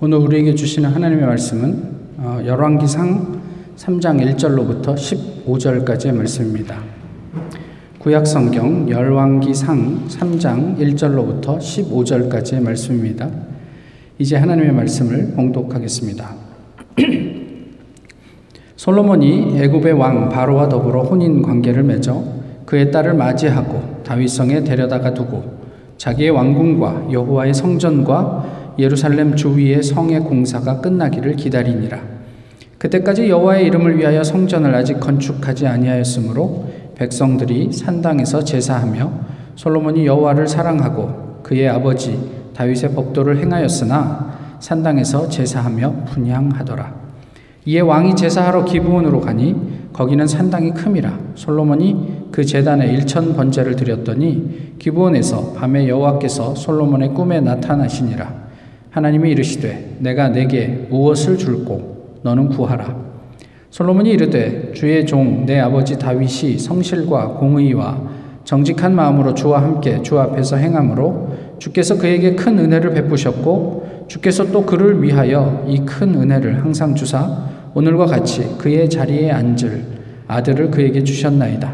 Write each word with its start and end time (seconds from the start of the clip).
오늘 0.00 0.18
우리에게 0.18 0.54
주시는 0.54 0.90
하나님의 0.90 1.26
말씀은 1.26 1.82
어, 2.18 2.40
열왕기상 2.46 3.40
3장 3.76 4.36
1절로부터 4.36 4.94
15절까지의 4.94 6.14
말씀입니다. 6.14 6.78
구약 7.98 8.24
성경 8.24 8.88
열왕기상 8.88 10.06
3장 10.06 10.78
1절로부터 10.78 11.58
15절까지의 11.58 12.62
말씀입니다. 12.62 13.28
이제 14.20 14.36
하나님의 14.36 14.70
말씀을 14.70 15.32
봉독하겠습니다. 15.34 16.32
솔로몬이 18.76 19.58
애굽의 19.58 19.94
왕 19.94 20.28
바로와 20.28 20.68
더불어 20.68 21.02
혼인 21.02 21.42
관계를 21.42 21.82
맺어 21.82 22.22
그의 22.66 22.92
딸을 22.92 23.14
맞이하고 23.14 24.04
다윗성에 24.04 24.62
데려다가 24.62 25.12
두고 25.12 25.58
자기의 25.96 26.30
왕궁과 26.30 27.08
여호와의 27.10 27.52
성전과 27.52 28.57
예루살렘 28.78 29.34
주위의 29.34 29.82
성의 29.82 30.20
공사가 30.20 30.80
끝나기를 30.80 31.36
기다리니라. 31.36 31.98
그때까지 32.78 33.28
여호와의 33.28 33.66
이름을 33.66 33.98
위하여 33.98 34.22
성전을 34.22 34.74
아직 34.74 35.00
건축하지 35.00 35.66
아니하였으므로 35.66 36.66
백성들이 36.94 37.72
산당에서 37.72 38.44
제사하며 38.44 39.12
솔로몬이 39.56 40.06
여호와를 40.06 40.46
사랑하고 40.46 41.40
그의 41.42 41.68
아버지 41.68 42.18
다윗의 42.54 42.94
법도를 42.94 43.38
행하였으나 43.38 44.56
산당에서 44.60 45.28
제사하며 45.28 46.04
분향하더라. 46.06 46.94
이에 47.64 47.80
왕이 47.80 48.16
제사하러 48.16 48.64
기브온으로 48.64 49.20
가니 49.20 49.88
거기는 49.92 50.26
산당이 50.26 50.72
큼이라 50.72 51.18
솔로몬이 51.34 52.28
그 52.30 52.44
제단에 52.44 52.86
일천 52.92 53.34
번제를 53.34 53.74
드렸더니 53.76 54.76
기브온에서 54.78 55.54
밤에 55.54 55.88
여호와께서 55.88 56.54
솔로몬의 56.54 57.14
꿈에 57.14 57.40
나타나시니라. 57.40 58.47
하나님이 58.98 59.30
이르시되 59.30 59.96
내가 60.00 60.28
내게 60.28 60.86
무엇을 60.90 61.38
줄고 61.38 62.16
너는 62.22 62.48
구하라. 62.48 62.96
솔로몬이 63.70 64.10
이르되 64.10 64.72
주의 64.74 65.06
종 65.06 65.46
내 65.46 65.60
아버지 65.60 65.96
다윗이 65.98 66.58
성실과 66.58 67.28
공의와 67.28 68.00
정직한 68.44 68.94
마음으로 68.96 69.34
주와 69.34 69.62
함께 69.62 70.02
주 70.02 70.18
앞에서 70.18 70.56
행함으로 70.56 71.28
주께서 71.58 71.96
그에게 71.96 72.34
큰 72.34 72.58
은혜를 72.58 72.92
베푸셨고 72.94 74.06
주께서 74.08 74.50
또 74.50 74.64
그를 74.66 75.00
위하여 75.02 75.64
이 75.68 75.78
큰 75.84 76.14
은혜를 76.14 76.62
항상 76.64 76.94
주사 76.96 77.44
오늘과 77.74 78.06
같이 78.06 78.56
그의 78.58 78.90
자리에 78.90 79.30
앉을 79.30 79.84
아들을 80.26 80.70
그에게 80.72 81.04
주셨나이다. 81.04 81.72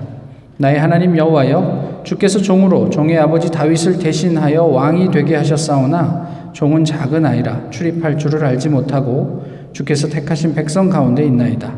나의 0.59 0.79
하나님 0.79 1.17
여호와여 1.17 2.03
주께서 2.05 2.39
종으로 2.39 2.91
종의 2.91 3.19
아버지 3.19 3.51
다윗을 3.51 3.99
대신하여 3.99 4.65
왕이 4.65 5.11
되게 5.11 5.37
하셨사오나 5.37 6.44
종은 6.55 6.85
작은 6.85 7.27
아이라 7.27 7.69
출입할 7.71 8.17
줄을 8.17 8.45
알지 8.45 8.69
못하고 8.69 9.45
주께서 9.73 10.09
택하신 10.09 10.55
백성 10.55 10.89
가운데 10.89 11.27
있나이다. 11.27 11.75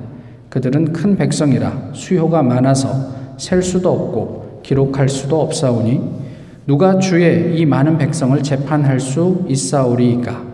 그들은 0.50 0.92
큰 0.92 1.16
백성이라 1.16 1.90
수요가 1.94 2.42
많아서 2.42 3.14
셀 3.38 3.62
수도 3.62 3.90
없고 3.90 4.60
기록할 4.62 5.08
수도 5.08 5.40
없사오니 5.40 6.26
누가 6.66 6.98
주의 6.98 7.58
이 7.58 7.64
많은 7.64 7.96
백성을 7.96 8.40
재판할 8.42 9.00
수 9.00 9.44
있사오리이까 9.48 10.44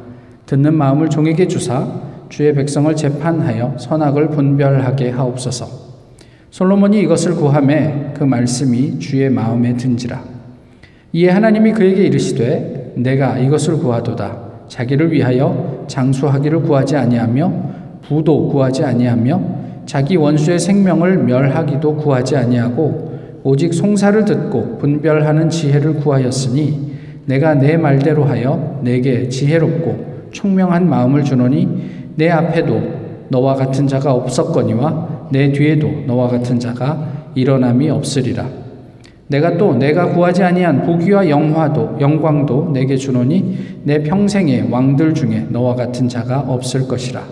듣는 0.47 0.75
마음을 0.75 1.11
종에게 1.11 1.49
주사 1.49 1.87
주의 2.29 2.55
백성을 2.55 2.95
재판하여 2.95 3.75
선악을 3.79 4.31
분별하게 4.31 5.11
하옵소서. 5.11 5.69
솔로몬이 6.51 7.01
이것을 7.01 7.35
구함에 7.35 8.13
그 8.17 8.25
말씀이 8.25 8.99
주의 9.01 9.29
마음에 9.29 9.77
든지라. 9.77 10.23
이에 11.13 11.29
하나님이 11.29 11.73
그에게 11.73 12.05
이르시되 12.05 12.72
내가 12.95 13.39
이것을 13.39 13.79
구하도다. 13.79 14.53
자기를 14.69 15.13
위하여 15.13 15.85
장수하기를 15.87 16.63
구하지 16.63 16.97
아니하며 16.97 17.53
부도 18.03 18.49
구하지 18.49 18.85
아니하며 18.85 19.41
자기 19.87 20.17
원수의 20.17 20.59
생명을 20.59 21.19
멸하기도 21.19 21.97
구하지 21.97 22.37
아니하고 22.37 23.13
오직 23.45 23.75
송사를 23.75 24.25
듣고 24.25 24.79
분별하는 24.79 25.51
지혜를 25.51 25.95
구하였으니 25.97 26.93
내가 27.27 27.55
내 27.55 27.77
말대로 27.77 28.25
하여 28.25 28.81
내게 28.83 29.29
지혜롭고 29.29 30.31
총명한 30.31 30.89
마음을 30.89 31.25
주노니 31.25 31.69
내 32.17 32.31
앞에도 32.31 32.81
너와 33.29 33.55
같은 33.55 33.87
자가 33.87 34.13
없었거니와 34.13 35.29
내 35.31 35.51
뒤에도 35.53 35.89
너와 36.07 36.29
같은 36.29 36.59
자가 36.59 37.31
일어남이 37.35 37.91
없으리라. 37.91 38.62
내가 39.33 39.57
또 39.57 39.75
내가 39.75 40.11
구하지 40.11 40.43
아니한 40.43 40.83
보기와 40.83 41.27
영화도 41.27 41.97
영광도 41.99 42.73
내게 42.75 42.97
주노니 42.99 43.81
내 43.85 44.03
평생의 44.03 44.69
왕들 44.71 45.15
중에 45.15 45.47
너와 45.49 45.75
같은 45.75 46.07
자가 46.07 46.41
없을 46.41 46.87
것이라. 46.87 47.23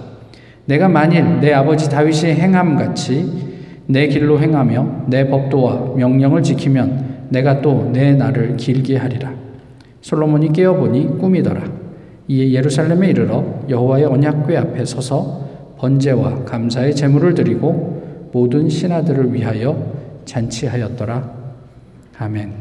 내가 0.64 0.88
만일 0.88 1.40
내 1.40 1.52
아버지 1.52 1.90
다윗이 1.90 2.32
행함 2.32 2.76
같이 2.76 3.26
내 3.86 4.08
길로 4.08 4.40
행하며 4.40 5.04
내 5.08 5.28
법도와 5.28 5.96
명령을 5.96 6.42
지키면 6.42 7.28
내가 7.28 7.60
또 7.60 7.90
내 7.92 8.14
날을 8.14 8.56
길게 8.56 8.96
하리라. 8.96 9.34
솔로몬이 10.00 10.54
깨어 10.54 10.76
보니 10.76 11.18
꿈이더라. 11.18 11.62
이에 12.28 12.52
예루살렘에 12.52 13.10
이르러 13.10 13.44
여호와의 13.68 14.06
언약궤 14.06 14.56
앞에 14.56 14.84
서서 14.86 15.74
번제와 15.76 16.44
감사의 16.44 16.94
제물을 16.94 17.34
드리고 17.34 18.30
모든 18.32 18.70
신하들을 18.70 19.34
위하여 19.34 19.76
잔치하였더라. 20.24 21.39
아멘. 22.20 22.52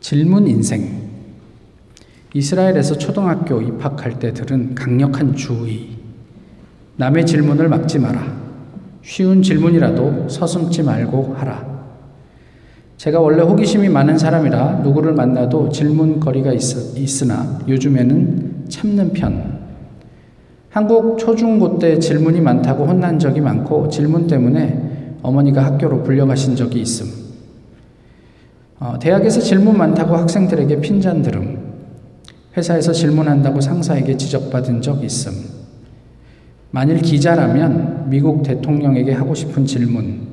질문 0.00 0.48
인생. 0.48 1.10
이스라엘에서 2.32 2.96
초등학교 2.96 3.60
입학할 3.60 4.18
때 4.18 4.32
들은 4.32 4.74
강력한 4.74 5.36
주의. 5.36 5.98
남의 6.96 7.26
질문을 7.26 7.68
막지 7.68 7.98
마라. 7.98 8.24
쉬운 9.02 9.42
질문이라도 9.42 10.30
서슴지 10.30 10.82
말고 10.82 11.34
하라. 11.34 11.76
제가 12.96 13.20
원래 13.20 13.42
호기심이 13.42 13.90
많은 13.90 14.16
사람이라 14.16 14.76
누구를 14.76 15.12
만나도 15.12 15.68
질문거리가 15.68 16.54
있, 16.54 17.22
으나 17.22 17.58
요즘에는 17.68 18.64
참는 18.70 19.12
편. 19.12 19.55
한국 20.76 21.16
초중고 21.16 21.78
때 21.78 21.98
질문이 21.98 22.42
많다고 22.42 22.84
혼난 22.84 23.18
적이 23.18 23.40
많고 23.40 23.88
질문 23.88 24.26
때문에 24.26 25.16
어머니가 25.22 25.64
학교로 25.64 26.02
불려가신 26.02 26.54
적이 26.54 26.82
있음. 26.82 27.06
어, 28.78 28.98
대학에서 29.00 29.40
질문 29.40 29.78
많다고 29.78 30.14
학생들에게 30.14 30.82
핀잔 30.82 31.22
들음. 31.22 31.72
회사에서 32.58 32.92
질문한다고 32.92 33.62
상사에게 33.62 34.18
지적받은 34.18 34.82
적 34.82 35.02
있음. 35.02 35.32
만일 36.72 36.98
기자라면 36.98 38.10
미국 38.10 38.42
대통령에게 38.42 39.12
하고 39.12 39.34
싶은 39.34 39.64
질문. 39.64 40.26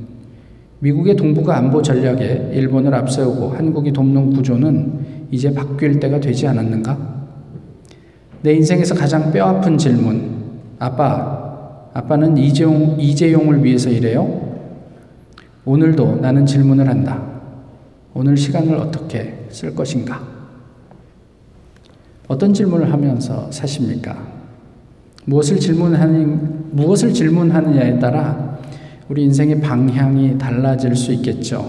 미국의 0.80 1.16
동북아 1.16 1.56
안보 1.56 1.82
전략에 1.82 2.50
일본을 2.52 2.94
앞세우고 2.94 3.52
한국이 3.52 3.94
돕는 3.94 4.34
구조는 4.34 5.28
이제 5.32 5.54
바뀔 5.54 6.02
때가 6.02 6.20
되지 6.20 6.48
않았는가? 6.48 7.14
내 8.42 8.56
인생에서 8.56 8.94
가장 8.94 9.32
뼈아픈 9.32 9.78
질문. 9.78 10.33
아빠, 10.84 11.90
아빠는 11.94 12.36
이재용, 12.38 13.00
이재용을 13.00 13.64
위해서 13.64 13.90
일해요? 13.90 14.54
오늘도 15.64 16.18
나는 16.18 16.46
질문을 16.46 16.90
한다. 16.90 17.24
오늘 18.14 18.36
시간을 18.36 18.76
어떻게 18.76 19.48
쓸 19.50 19.74
것인가? 19.74 20.22
어떤 22.28 22.54
질문을 22.54 22.92
하면서 22.92 23.50
사십니까? 23.50 24.28
무엇을 25.24 25.58
질문하는, 25.58 26.76
무엇을 26.76 27.14
질문하느냐에 27.14 28.00
따라 28.00 28.60
우리 29.08 29.24
인생의 29.24 29.62
방향이 29.62 30.38
달라질 30.38 30.98
수 30.98 31.14
있겠죠. 31.14 31.66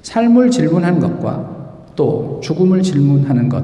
삶을 0.00 0.50
질문하는 0.50 0.98
것과 0.98 1.90
또 1.94 2.40
죽음을 2.42 2.80
질문하는 2.80 3.50
것, 3.50 3.62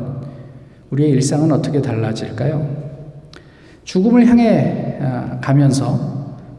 우리의 0.90 1.12
일상은 1.12 1.50
어떻게 1.50 1.80
달라질까요? 1.80 2.83
죽음을 3.84 4.26
향해 4.26 4.98
아, 5.00 5.38
가면서 5.40 6.14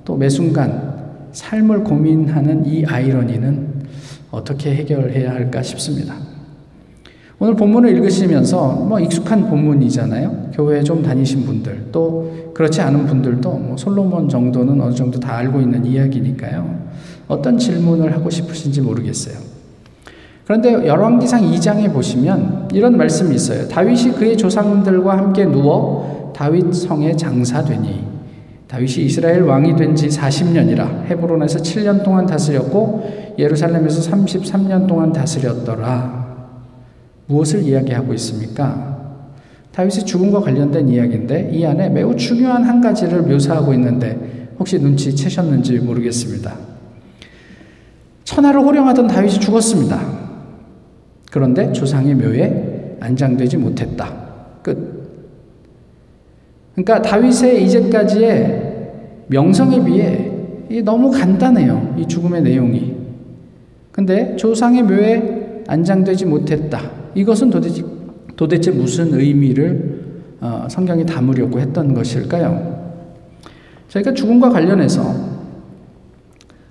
또 0.06 0.16
매 0.16 0.30
순간 0.30 0.94
삶을 1.32 1.84
고민하는 1.84 2.66
이 2.66 2.86
아이러니는 2.86 3.68
어떻게 4.32 4.76
해결해야 4.76 5.32
할까 5.32 5.62
싶습니다. 5.62 6.16
오늘 7.40 7.56
본문을 7.56 7.90
읽으시면서 7.98 8.86
뭐 8.88 9.00
익숙한 9.00 9.50
본문이잖아요. 9.50 10.52
교회 10.54 10.82
좀 10.84 11.04
다니신 11.04 11.46
분들 11.46 11.88
또 11.92 12.52
그렇지 12.54 12.80
않은 12.82 13.06
분들도 13.08 13.50
뭐 13.50 13.76
솔로몬 13.78 14.30
정도는 14.30 14.80
어느 14.80 14.94
정도 14.96 15.20
다 15.20 15.36
알고 15.38 15.60
있는 15.60 15.86
이야기니까요. 15.86 16.86
어떤 17.28 17.58
질문을 17.58 18.14
하고 18.14 18.30
싶으신지 18.30 18.80
모르겠어요. 18.82 19.36
그런데 20.46 20.88
열왕기상 20.88 21.42
2장에 21.42 21.92
보시면 21.92 22.70
이런 22.72 22.96
말씀이 22.96 23.36
있어요. 23.36 23.68
다윗이 23.68 24.14
그의 24.14 24.38
조상들과 24.38 25.18
함께 25.18 25.44
누워 25.44 26.15
다윗 26.36 26.74
성에 26.74 27.16
장사되니 27.16 28.06
다윗이 28.68 29.06
이스라엘 29.06 29.44
왕이 29.44 29.78
된 29.78 29.96
지 29.96 30.10
40년이라 30.10 31.06
헤브론에서 31.06 31.60
7년 31.60 32.04
동안 32.04 32.26
다스렸고 32.26 33.36
예루살렘에서 33.40 34.12
33년 34.12 34.86
동안 34.86 35.14
다스렸더라. 35.14 36.26
무엇을 37.28 37.64
이야기하고 37.64 38.14
있습니까? 38.16 39.24
다윗의 39.72 40.06
죽음과 40.06 40.42
관련된 40.42 40.90
이야기인데 40.90 41.52
이 41.54 41.66
안에 41.66 41.88
매우 41.90 42.14
중요한 42.18 42.64
한 42.64 42.82
가지를 42.82 43.22
묘사하고 43.22 43.74
있는데 43.74 44.50
혹시 44.60 44.78
눈치채셨는지 44.78 45.80
모르겠습니다. 45.80 46.54
천하를 48.26 48.60
호령하던 48.60 49.08
다윗이 49.08 49.40
죽었습니다. 49.40 50.02
그런데 51.32 51.72
조상의 51.72 52.16
묘에 52.16 52.98
안장되지 53.00 53.58
못했다. 53.58 54.25
끝. 56.76 56.84
그러니까 56.84 57.02
다윗의 57.02 57.64
이제까지의 57.66 58.92
명성에 59.28 59.84
비해 59.84 60.32
너무 60.84 61.12
간단해요. 61.12 61.96
이 61.98 62.08
죽음의 62.08 62.42
내용이. 62.42 62.96
근데 63.92 64.36
조상의 64.36 64.84
묘에 64.84 65.64
안장되지 65.68 66.26
못했다. 66.26 66.82
이것은 67.16 67.50
도대체, 67.50 67.84
도대체 68.36 68.72
무슨 68.72 69.14
의미를 69.14 70.04
어, 70.42 70.68
성경이 70.70 71.06
담으려고 71.06 71.60
했던 71.60 71.94
것일까요? 71.94 72.76
저희가 73.88 74.14
죽음과 74.14 74.50
관련해서 74.50 75.16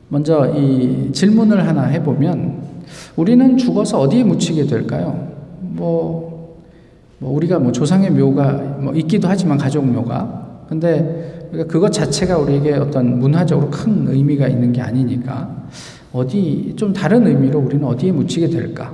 먼저 0.08 0.52
이 0.54 1.10
질문을 1.12 1.66
하나 1.66 1.84
해보면 1.84 2.62
우리는 3.16 3.56
죽어서 3.56 4.00
어디에 4.00 4.22
묻히게 4.22 4.66
될까요? 4.66 5.28
뭐, 5.60 6.33
뭐 7.24 7.32
우리가 7.32 7.58
뭐 7.58 7.72
조상의 7.72 8.10
묘가 8.10 8.52
뭐 8.80 8.94
있기도 8.94 9.28
하지만 9.28 9.56
가족 9.56 9.86
묘가 9.86 10.66
근데 10.68 11.48
그것 11.68 11.90
자체가 11.90 12.36
우리에게 12.36 12.74
어떤 12.74 13.18
문화적으로 13.18 13.70
큰 13.70 14.06
의미가 14.08 14.46
있는 14.46 14.74
게 14.74 14.82
아니니까 14.82 15.68
어디 16.12 16.74
좀 16.76 16.92
다른 16.92 17.26
의미로 17.26 17.60
우리는 17.60 17.82
어디에 17.82 18.12
묻히게 18.12 18.48
될까? 18.48 18.92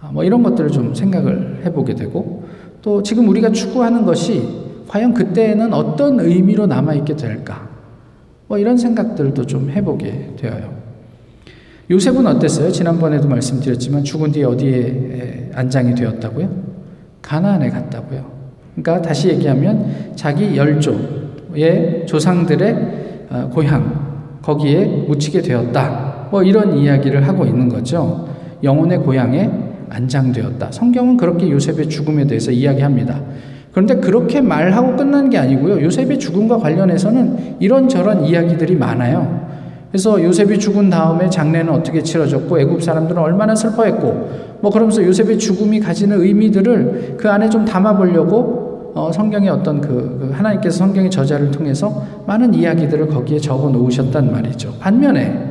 아, 0.00 0.12
뭐 0.12 0.22
이런 0.22 0.44
것들을 0.44 0.70
좀 0.70 0.94
생각을 0.94 1.62
해보게 1.64 1.96
되고 1.96 2.44
또 2.80 3.02
지금 3.02 3.28
우리가 3.28 3.50
추구하는 3.50 4.04
것이 4.04 4.48
과연 4.86 5.12
그때에는 5.12 5.72
어떤 5.72 6.20
의미로 6.20 6.68
남아있게 6.68 7.16
될까? 7.16 7.68
뭐 8.46 8.56
이런 8.56 8.76
생각들도 8.76 9.46
좀 9.46 9.68
해보게 9.70 10.34
되어요. 10.38 10.72
요셉은 11.90 12.24
어땠어요? 12.24 12.70
지난번에도 12.70 13.26
말씀드렸지만 13.26 14.04
죽은 14.04 14.30
뒤에 14.30 14.44
어디에 14.44 15.50
안장이 15.54 15.96
되었다고요? 15.96 16.71
가나안에 17.32 17.70
갔다고요. 17.70 18.26
그러니까 18.74 19.00
다시 19.00 19.30
얘기하면 19.30 20.12
자기 20.14 20.54
열조의 20.54 22.04
조상들의 22.04 23.26
어, 23.30 23.50
고향 23.50 24.38
거기에 24.42 24.84
묻히게 25.08 25.40
되었다. 25.40 26.28
뭐 26.30 26.42
이런 26.42 26.76
이야기를 26.76 27.26
하고 27.26 27.46
있는 27.46 27.70
거죠. 27.70 28.28
영혼의 28.62 28.98
고향에 28.98 29.50
안장되었다. 29.88 30.72
성경은 30.72 31.16
그렇게 31.16 31.50
요셉의 31.50 31.88
죽음에 31.88 32.26
대해서 32.26 32.50
이야기합니다. 32.50 33.18
그런데 33.70 33.94
그렇게 33.94 34.42
말하고 34.42 34.96
끝난 34.96 35.30
게 35.30 35.38
아니고요. 35.38 35.82
요셉의 35.82 36.18
죽음과 36.18 36.58
관련해서는 36.58 37.56
이런저런 37.60 38.26
이야기들이 38.26 38.76
많아요. 38.76 39.51
그래서 39.92 40.22
요셉이 40.22 40.58
죽은 40.58 40.88
다음에 40.88 41.28
장례는 41.28 41.70
어떻게 41.70 42.02
치러졌고 42.02 42.58
애굽 42.58 42.82
사람들은 42.82 43.20
얼마나 43.20 43.54
슬퍼했고 43.54 44.30
뭐 44.62 44.70
그러면서 44.70 45.04
요셉의 45.04 45.38
죽음이 45.38 45.80
가지는 45.80 46.18
의미들을 46.18 47.16
그 47.18 47.30
안에 47.30 47.50
좀 47.50 47.66
담아보려고 47.66 48.92
어, 48.94 49.12
성경의 49.12 49.50
어떤 49.50 49.82
그, 49.82 49.88
그 49.88 50.30
하나님께서 50.32 50.78
성경의 50.78 51.10
저자를 51.10 51.50
통해서 51.50 52.04
많은 52.26 52.54
이야기들을 52.54 53.08
거기에 53.08 53.38
적어 53.38 53.68
놓으셨단 53.68 54.32
말이죠. 54.32 54.74
반면에 54.80 55.50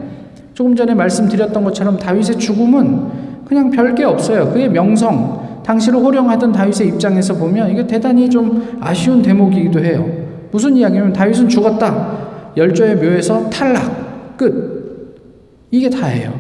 조금 0.56 0.76
전에 0.76 0.96
말씀드렸던 0.96 1.64
것처럼 1.64 1.98
다윗의 1.98 2.40
죽음은 2.40 3.46
그냥 3.46 3.70
별게 3.70 4.04
없어요. 4.04 4.52
그의 4.52 4.70
명성, 4.70 5.62
당시를 5.64 6.00
호령하던 6.00 6.52
다윗의 6.52 6.88
입장에서 6.88 7.36
보면 7.36 7.70
이게 7.70 7.86
대단히 7.86 8.28
좀 8.28 8.78
아쉬운 8.80 9.22
대목이기도 9.22 9.84
해요. 9.84 10.04
무슨 10.50 10.76
이야기냐면 10.76 11.14
다윗은 11.14 11.48
죽었다. 11.48 12.32
열조의 12.58 12.96
묘에서 12.96 13.48
탈락. 13.52 14.01
끝. 14.42 15.68
이게 15.70 15.88
다예요. 15.88 16.34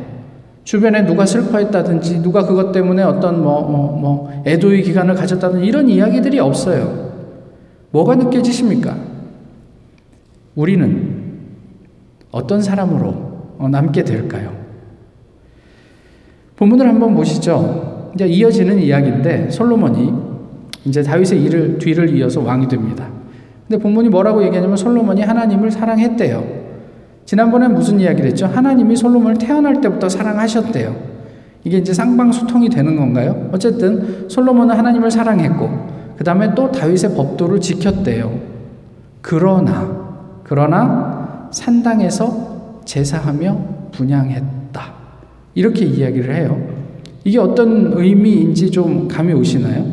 주변에 0.63 1.05
누가 1.05 1.25
슬퍼했다든지 1.25 2.23
누가 2.23 2.45
그것 2.45 2.71
때문에 2.71 3.03
어떤 3.03 3.43
뭐, 3.43 3.61
뭐, 3.61 3.99
뭐, 3.99 4.43
애도의 4.45 4.81
기간을 4.81 5.13
가졌다든지 5.13 5.65
이런 5.65 5.87
이야기들이 5.87 6.39
없어요. 6.39 7.11
뭐가 7.91 8.15
느껴지십니까? 8.15 8.97
우리는 10.55 11.21
어떤 12.31 12.61
사람으로 12.61 13.31
어, 13.59 13.67
남게 13.69 14.03
될까요? 14.03 14.51
본문을 16.55 16.87
한번 16.87 17.13
보시죠. 17.13 18.11
이제 18.15 18.25
이어지는 18.25 18.79
이야기인데 18.79 19.49
솔로몬이 19.51 20.11
이제 20.85 21.03
다윗의 21.03 21.43
일을 21.43 21.77
뒤를 21.77 22.15
이어서 22.15 22.41
왕이 22.41 22.67
됩니다. 22.67 23.07
근데 23.67 23.81
본문이 23.81 24.09
뭐라고 24.09 24.43
얘기하냐면 24.43 24.75
솔로몬이 24.75 25.21
하나님을 25.21 25.71
사랑했대요. 25.71 26.60
지난번에 27.25 27.67
무슨 27.67 27.99
이야기를 27.99 28.31
했죠? 28.31 28.45
하나님이 28.45 28.95
솔로몬을 28.95 29.37
태어날 29.37 29.79
때부터 29.81 30.09
사랑하셨대요. 30.09 31.11
이게 31.63 31.77
이제 31.77 31.93
쌍방수통이 31.93 32.69
되는 32.69 32.95
건가요? 32.95 33.49
어쨌든 33.51 34.27
솔로몬은 34.29 34.75
하나님을 34.75 35.11
사랑했고 35.11 35.91
그 36.17 36.23
다음에 36.23 36.53
또 36.55 36.71
다윗의 36.71 37.15
법도를 37.15 37.61
지켰대요. 37.61 38.39
그러나 39.21 40.01
그러나 40.43 41.47
산당에서 41.51 42.81
제사하며 42.85 43.61
분양했다. 43.91 44.93
이렇게 45.55 45.85
이야기를 45.85 46.35
해요. 46.35 46.61
이게 47.23 47.39
어떤 47.39 47.93
의미인지 47.93 48.71
좀 48.71 49.07
감이 49.07 49.33
오시나요? 49.33 49.85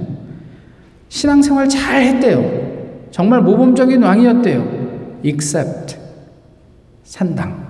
신앙생활 1.08 1.68
잘 1.68 2.02
했대요. 2.02 2.44
정말 3.10 3.42
모범적인 3.42 4.02
왕이었대요. 4.02 4.78
except 5.24 5.87
산당. 7.08 7.66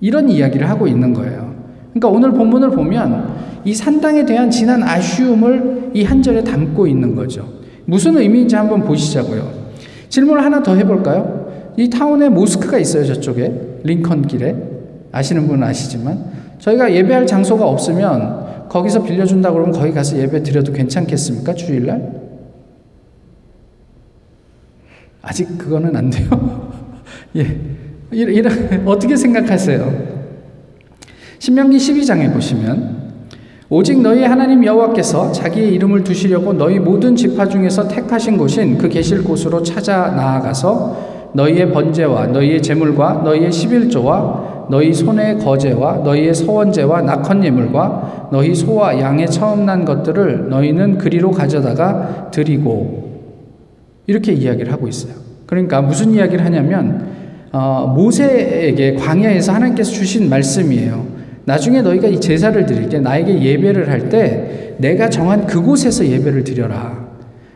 이런 0.00 0.30
이야기를 0.30 0.68
하고 0.70 0.86
있는 0.88 1.12
거예요. 1.12 1.54
그러니까 1.92 2.08
오늘 2.08 2.32
본문을 2.32 2.70
보면 2.70 3.60
이 3.66 3.74
산당에 3.74 4.24
대한 4.24 4.50
지난 4.50 4.82
아쉬움을 4.82 5.90
이 5.92 6.02
한 6.04 6.22
절에 6.22 6.42
담고 6.42 6.86
있는 6.86 7.14
거죠. 7.14 7.46
무슨 7.84 8.16
의미인지 8.16 8.56
한번 8.56 8.82
보시자고요. 8.84 9.52
질문을 10.08 10.42
하나 10.42 10.62
더 10.62 10.74
해볼까요? 10.76 11.74
이 11.76 11.90
타운에 11.90 12.30
모스크가 12.30 12.78
있어요, 12.78 13.04
저쪽에. 13.04 13.80
링컨 13.84 14.22
길에 14.26 14.56
아시는 15.12 15.46
분은 15.46 15.62
아시지만 15.62 16.24
저희가 16.58 16.94
예배할 16.94 17.26
장소가 17.26 17.66
없으면 17.66 18.68
거기서 18.70 19.02
빌려준다 19.02 19.52
그러면 19.52 19.72
거기 19.72 19.92
가서 19.92 20.16
예배 20.16 20.42
드려도 20.42 20.72
괜찮겠습니까? 20.72 21.52
주일날? 21.54 22.12
아직 25.20 25.58
그거는 25.58 25.94
안 25.94 26.08
돼요. 26.08 26.70
예. 27.36 27.60
이런, 28.12 28.82
어떻게 28.86 29.16
생각하세요? 29.16 30.20
신명기 31.38 31.76
12장에 31.76 32.32
보시면 32.32 33.10
오직 33.68 34.00
너희 34.00 34.24
하나님 34.24 34.64
여호와께서 34.64 35.30
자기의 35.32 35.72
이름을 35.74 36.02
두시려고 36.02 36.52
너희 36.52 36.80
모든 36.80 37.14
지파 37.14 37.48
중에서 37.48 37.86
택하신 37.86 38.36
곳인 38.36 38.78
그 38.78 38.88
계실 38.88 39.22
곳으로 39.22 39.62
찾아 39.62 40.08
나아가서 40.08 41.30
너희의 41.34 41.72
번제와 41.72 42.26
너희의 42.26 42.60
제물과 42.60 43.22
너희의 43.24 43.52
십일조와 43.52 44.66
너희 44.70 44.92
손의 44.92 45.38
거제와 45.38 45.98
너희의 45.98 46.34
서원제와 46.34 47.02
낙헌 47.02 47.44
예물과 47.44 48.28
너희 48.32 48.54
소와 48.54 48.98
양의 48.98 49.28
처음 49.30 49.66
난 49.66 49.84
것들을 49.84 50.48
너희는 50.48 50.98
그리로 50.98 51.30
가져다가 51.30 52.30
드리고 52.32 53.10
이렇게 54.06 54.32
이야기를 54.32 54.72
하고 54.72 54.88
있어요. 54.88 55.14
그러니까 55.46 55.80
무슨 55.80 56.12
이야기를 56.12 56.44
하냐면 56.44 57.09
어, 57.52 57.92
모세에게 57.96 58.94
광야에서 58.94 59.52
하나님께서 59.52 59.90
주신 59.90 60.28
말씀이에요. 60.28 61.04
나중에 61.44 61.82
너희가 61.82 62.06
이 62.06 62.20
제사를 62.20 62.64
드릴 62.66 62.88
때 62.88 63.00
나에게 63.00 63.42
예배를 63.42 63.88
할 63.90 64.08
때 64.08 64.74
내가 64.78 65.10
정한 65.10 65.46
그곳에서 65.46 66.06
예배를 66.06 66.44
드려라. 66.44 67.10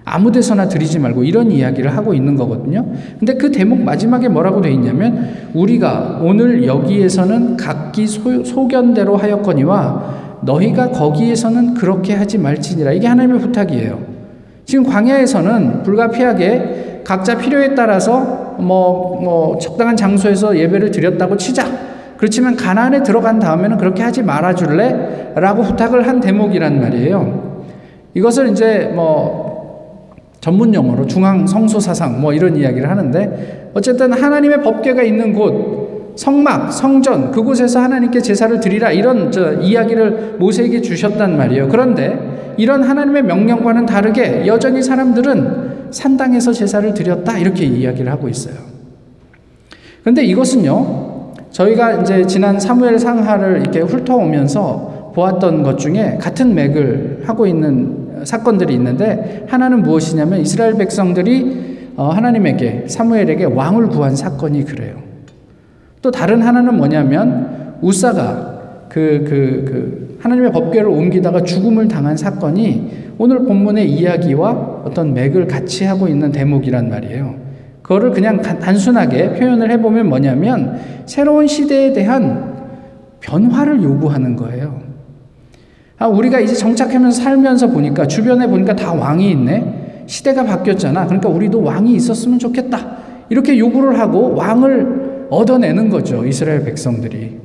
아무 0.05 0.31
데서나 0.31 0.69
드리지 0.69 0.99
말고 0.99 1.25
이런 1.25 1.51
이야기를 1.51 1.97
하고 1.97 2.13
있는 2.13 2.37
거거든요. 2.37 2.85
근데 3.19 3.35
그 3.35 3.51
대목 3.51 3.81
마지막에 3.81 4.29
뭐라고 4.29 4.61
돼 4.61 4.71
있냐면 4.73 5.49
우리가 5.55 6.21
오늘 6.23 6.67
여기에서는 6.67 7.57
각기 7.57 8.07
소, 8.07 8.45
소견대로 8.45 9.17
하였거니와 9.17 10.41
너희가 10.43 10.91
거기에서는 10.91 11.73
그렇게 11.75 12.13
하지 12.13 12.37
말지니라. 12.37 12.93
이게 12.93 13.07
하나님의 13.07 13.41
부탁이에요. 13.41 13.99
지금 14.67 14.85
광야에서는 14.85 15.83
불가피하게 15.85 17.01
각자 17.05 17.39
필요에 17.39 17.75
따라서 17.75 18.44
뭐, 18.59 19.21
뭐 19.23 19.59
적당한 19.59 19.97
장소에서 19.97 20.57
예배를 20.57 20.91
드렸다고 20.91 21.37
치자. 21.37 21.67
그렇지만 22.17 22.57
가난에 22.57 23.03
들어간 23.03 23.39
다음에는 23.39 23.77
그렇게 23.77 24.03
하지 24.03 24.23
말아줄래? 24.23 25.33
라고 25.35 25.63
부탁을 25.63 26.07
한 26.07 26.21
대목이란 26.21 26.81
말이에요. 26.81 27.55
이것을 28.15 28.49
이제 28.51 28.91
뭐 28.95 30.15
전문 30.41 30.75
용어로 30.75 31.07
중앙 31.07 31.47
성소 31.47 31.81
사상 31.81 32.21
뭐 32.21 32.33
이런 32.33 32.57
이야기를 32.57 32.89
하는데 32.89 33.71
어쨌든 33.75 34.13
하나님의 34.13 34.63
법궤가 34.63 35.03
있는 35.03 35.33
곳 35.33 36.15
성막 36.17 36.73
성전 36.73 37.33
그곳에서 37.33 37.81
하나님께 37.81 38.21
제사를 38.21 38.61
드리라 38.61 38.93
이런 38.93 39.33
저 39.33 39.55
이야기를 39.55 40.37
모세에게 40.39 40.81
주셨단 40.81 41.37
말이에요. 41.37 41.69
그런데 41.69 42.55
이런 42.57 42.83
하나님의 42.83 43.25
명령과는 43.25 43.87
다르게 43.87 44.47
여전히 44.47 44.83
사람들은 44.83 45.84
산당에서 45.95 46.53
제사를 46.53 46.93
드렸다 46.93 47.39
이렇게 47.39 47.65
이야기를 47.65 48.11
하고 48.11 48.29
있어요. 48.29 48.55
그런데 50.03 50.25
이것은요, 50.25 51.33
저희가 51.51 52.03
이제 52.03 52.27
지난 52.27 52.59
사무엘 52.59 52.99
상하를 52.99 53.61
이렇게 53.61 53.81
훑어오면서 53.81 55.13
보았던 55.15 55.63
것 55.63 55.79
중에 55.79 56.19
같은 56.21 56.55
맥을 56.55 57.23
하고 57.25 57.47
있는 57.47 58.25
사건들이 58.25 58.75
있는데 58.75 59.47
하나는 59.49 59.83
무엇이냐면 59.83 60.41
이스라엘 60.41 60.75
백성들이 60.75 61.93
어, 61.97 62.09
하나님에게 62.09 62.87
사무엘에게 62.89 63.45
왕을 63.45 63.89
구한 63.89 64.17
사건이 64.17 64.65
그래요. 64.65 64.97
또 66.03 66.11
다른 66.11 66.43
하나는 66.43 66.77
뭐냐면 66.77 67.77
우사가 67.81 68.89
그, 68.89 69.25
그, 69.29 69.65
그, 69.65 70.19
하나님의 70.21 70.53
법궤를 70.53 70.89
옮기다가 70.89 71.43
죽음을 71.43 71.89
당한 71.89 72.17
사건이 72.17 73.04
오늘 73.19 73.45
본문의 73.45 73.91
이야기와 73.91 74.83
어떤 74.85 75.15
맥을 75.15 75.47
같이 75.47 75.85
하고 75.85 76.09
있는 76.09 76.33
대목이란 76.33 76.89
말이에요. 76.91 77.35
그거를 77.83 78.11
그냥 78.11 78.41
단순하게 78.41 79.35
표현을 79.35 79.71
해보면 79.73 80.09
뭐냐면 80.09 80.81
새로운 81.07 81.47
시대에 81.47 81.93
대한 81.93 82.55
변화를 83.21 83.83
요구하는 83.83 84.37
거예요. 84.37 84.83
아, 85.99 86.09
우리가 86.09 86.41
이제 86.41 86.55
정착하면서 86.55 87.23
살면서 87.23 87.69
보니까 87.69 88.07
주변에 88.07 88.47
보니까 88.47 88.75
다 88.75 88.93
왕이 88.93 89.31
있네. 89.31 90.05
시대가 90.07 90.45
바뀌었잖아. 90.45 91.07
그러니까 91.07 91.29
우리도 91.29 91.63
왕이 91.63 91.95
있었으면 91.95 92.39
좋겠다. 92.39 92.97
이렇게 93.29 93.59
요구를 93.59 93.99
하고 93.99 94.35
왕을 94.35 95.27
얻어내는 95.31 95.89
거죠. 95.89 96.27
이스라엘 96.27 96.65
백성들이. 96.65 97.39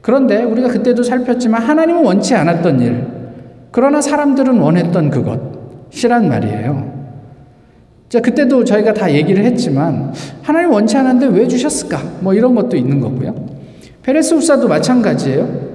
그런데 0.00 0.42
우리가 0.42 0.68
그때도 0.68 1.02
살폈지만 1.02 1.62
하나님은 1.62 2.04
원치 2.04 2.34
않았던 2.34 2.80
일. 2.80 3.21
그러나 3.72 4.00
사람들은 4.00 4.58
원했던 4.58 5.10
그것이란 5.10 6.28
말이에요. 6.28 6.92
자, 8.10 8.20
그때도 8.20 8.64
저희가 8.64 8.92
다 8.92 9.10
얘기를 9.10 9.42
했지만 9.44 10.12
하나님 10.42 10.70
원치 10.70 10.96
않았는데 10.98 11.38
왜 11.38 11.48
주셨을까? 11.48 11.98
뭐 12.20 12.34
이런 12.34 12.54
것도 12.54 12.76
있는 12.76 13.00
거고요. 13.00 13.34
페레스 14.02 14.34
후사도 14.34 14.68
마찬가지예요. 14.68 15.72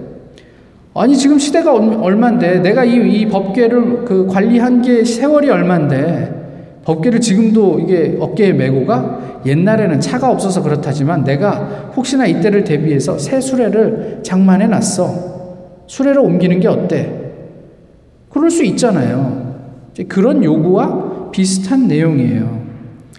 아니 0.94 1.18
지금 1.18 1.40
시대가 1.40 1.74
얼만데 1.74 2.60
내가 2.60 2.86
이, 2.86 2.96
이 2.96 3.28
법궤를 3.28 4.06
그 4.06 4.28
관리한 4.28 4.82
게 4.84 5.04
세월이 5.04 5.50
얼만데 5.50 6.82
법궤를 6.86 7.20
지금도 7.20 7.80
이게 7.80 8.18
어깨에 8.20 8.54
메고 8.54 8.86
가 8.86 9.42
옛날에는 9.46 10.00
차가 10.00 10.30
없어서 10.32 10.62
그렇다지만 10.62 11.24
내가 11.24 11.92
혹시나 11.96 12.28
이때를 12.28 12.64
대비해서 12.64 13.18
새 13.18 13.42
수레를 13.42 14.20
장만해 14.24 14.68
놨어. 14.68 15.28
수레를 15.88 16.20
옮기는 16.22 16.60
게 16.60 16.68
어때? 16.68 17.17
그럴 18.30 18.50
수 18.50 18.64
있잖아요. 18.64 19.56
그런 20.08 20.44
요구와 20.44 21.30
비슷한 21.32 21.88
내용이에요. 21.88 22.68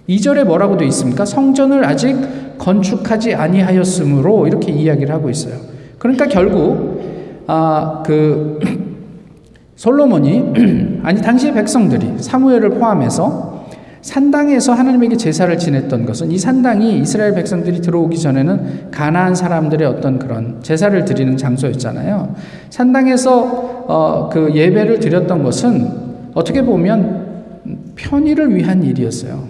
2절에 0.07 0.43
뭐라고 0.43 0.77
돼 0.77 0.85
있습니까? 0.87 1.25
성전을 1.25 1.85
아직 1.85 2.17
건축하지 2.57 3.35
아니하였으므로 3.35 4.47
이렇게 4.47 4.71
이야기를 4.71 5.13
하고 5.13 5.29
있어요. 5.29 5.55
그러니까 5.97 6.27
결국 6.27 7.43
아, 7.47 8.03
그 8.05 8.59
솔로몬이 9.75 10.99
아니 11.03 11.21
당시의 11.21 11.53
백성들이 11.53 12.19
사무엘을 12.19 12.71
포함해서 12.71 13.48
산당에서 14.01 14.73
하나님에게 14.73 15.17
제사를 15.17 15.57
지냈던 15.57 16.05
것은 16.05 16.31
이 16.31 16.37
산당이 16.37 16.99
이스라엘 16.99 17.33
백성들이 17.33 17.81
들어오기 17.81 18.17
전에는 18.17 18.91
가나안 18.91 19.35
사람들의 19.35 19.87
어떤 19.87 20.19
그런 20.19 20.61
제사를 20.63 21.03
드리는 21.05 21.35
장소였잖아요. 21.35 22.35
산당에서 22.69 23.85
어, 23.87 24.29
그 24.31 24.53
예배를 24.53 24.99
드렸던 24.99 25.43
것은 25.43 25.91
어떻게 26.33 26.61
보면 26.61 27.27
편의를 27.95 28.55
위한 28.55 28.83
일이었어요. 28.83 29.47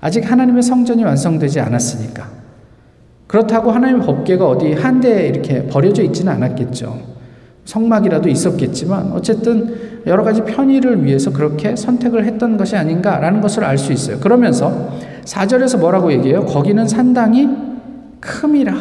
아직 0.00 0.28
하나님의 0.28 0.62
성전이 0.62 1.04
완성되지 1.04 1.60
않았으니까. 1.60 2.28
그렇다고 3.28 3.70
하나님의 3.70 4.04
법계가 4.04 4.46
어디 4.46 4.72
한데 4.72 5.28
이렇게 5.28 5.66
버려져 5.66 6.02
있지는 6.02 6.32
않았겠죠. 6.32 7.11
성막이라도 7.72 8.28
있었겠지만 8.28 9.12
어쨌든 9.12 10.02
여러 10.06 10.22
가지 10.22 10.42
편의를 10.42 11.04
위해서 11.04 11.32
그렇게 11.32 11.74
선택을 11.74 12.26
했던 12.26 12.58
것이 12.58 12.76
아닌가라는 12.76 13.40
것을 13.40 13.64
알 13.64 13.78
수 13.78 13.92
있어요. 13.92 14.18
그러면서 14.20 14.90
4절에서 15.24 15.78
뭐라고 15.78 16.12
얘기해요? 16.12 16.44
거기는 16.44 16.86
산당이 16.86 17.48
큼이라. 18.20 18.74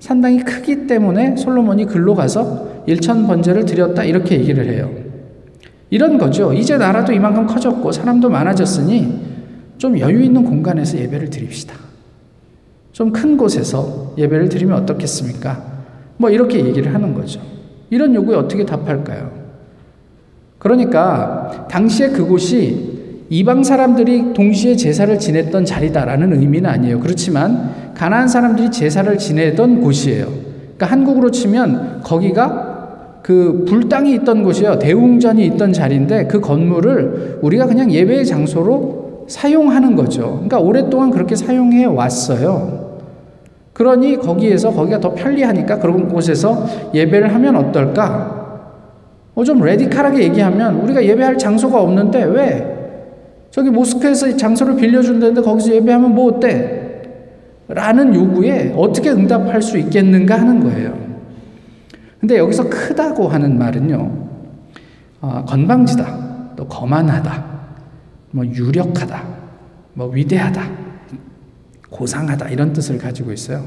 산당이 0.00 0.40
크기 0.40 0.86
때문에 0.86 1.36
솔로몬이 1.36 1.86
글로 1.86 2.14
가서 2.14 2.82
일천 2.86 3.26
번제를 3.26 3.64
드렸다 3.64 4.04
이렇게 4.04 4.38
얘기를 4.38 4.70
해요. 4.70 4.90
이런 5.88 6.18
거죠. 6.18 6.52
이제 6.52 6.76
나라도 6.76 7.12
이만큼 7.12 7.46
커졌고 7.46 7.90
사람도 7.90 8.28
많아졌으니 8.28 9.18
좀 9.78 9.98
여유 9.98 10.20
있는 10.22 10.44
공간에서 10.44 10.98
예배를 10.98 11.30
드립시다. 11.30 11.74
좀 12.92 13.12
큰 13.12 13.38
곳에서 13.38 14.12
예배를 14.18 14.50
드리면 14.50 14.82
어떻겠습니까? 14.82 15.64
뭐 16.18 16.28
이렇게 16.28 16.62
얘기를 16.66 16.92
하는 16.92 17.14
거죠. 17.14 17.40
이런 17.90 18.14
요구에 18.14 18.36
어떻게 18.36 18.64
답할까요? 18.64 19.30
그러니까 20.58 21.66
당시에 21.70 22.08
그곳이 22.10 23.26
이방 23.30 23.62
사람들이 23.62 24.32
동시에 24.32 24.74
제사를 24.76 25.16
지냈던 25.18 25.64
자리다라는 25.64 26.32
의미는 26.32 26.68
아니에요. 26.68 27.00
그렇지만 27.00 27.92
가나안 27.94 28.28
사람들이 28.28 28.70
제사를 28.70 29.16
지내던 29.18 29.80
곳이에요. 29.80 30.26
그러니까 30.26 30.86
한국으로 30.86 31.30
치면 31.30 32.00
거기가 32.02 33.20
그 33.22 33.64
불당이 33.68 34.14
있던 34.14 34.42
곳이에요. 34.42 34.78
대웅전이 34.78 35.44
있던 35.46 35.72
자리인데 35.72 36.26
그 36.26 36.40
건물을 36.40 37.38
우리가 37.42 37.66
그냥 37.66 37.92
예배의 37.92 38.26
장소로 38.26 39.26
사용하는 39.28 39.94
거죠. 39.94 40.32
그러니까 40.32 40.58
오랫동안 40.58 41.10
그렇게 41.10 41.36
사용해 41.36 41.84
왔어요. 41.84 42.89
그러니 43.80 44.18
거기에서 44.18 44.70
거기가 44.72 45.00
더 45.00 45.14
편리하니까 45.14 45.78
그런 45.78 46.06
곳에서 46.06 46.66
예배를 46.92 47.34
하면 47.34 47.56
어떨까? 47.56 48.60
어, 49.34 49.42
좀 49.42 49.62
레디칼하게 49.62 50.22
얘기하면 50.24 50.80
우리가 50.80 51.02
예배할 51.02 51.38
장소가 51.38 51.80
없는데 51.80 52.24
왜? 52.24 53.46
저기 53.50 53.70
모스크에서 53.70 54.36
장소를 54.36 54.76
빌려준다는데 54.76 55.40
거기서 55.40 55.76
예배하면 55.76 56.14
뭐 56.14 56.30
어때? 56.30 57.04
라는 57.68 58.14
요구에 58.14 58.74
어떻게 58.76 59.08
응답할 59.08 59.62
수 59.62 59.78
있겠는가 59.78 60.38
하는 60.38 60.60
거예요. 60.60 60.94
근데 62.20 62.36
여기서 62.36 62.68
크다고 62.68 63.28
하는 63.28 63.58
말은요, 63.58 64.12
어, 65.22 65.44
건방지다, 65.48 66.54
또 66.54 66.66
거만하다, 66.66 67.44
뭐 68.32 68.44
유력하다, 68.44 69.22
뭐 69.94 70.08
위대하다, 70.08 70.79
고상하다 71.90 72.48
이런 72.48 72.72
뜻을 72.72 72.98
가지고 72.98 73.32
있어요. 73.32 73.64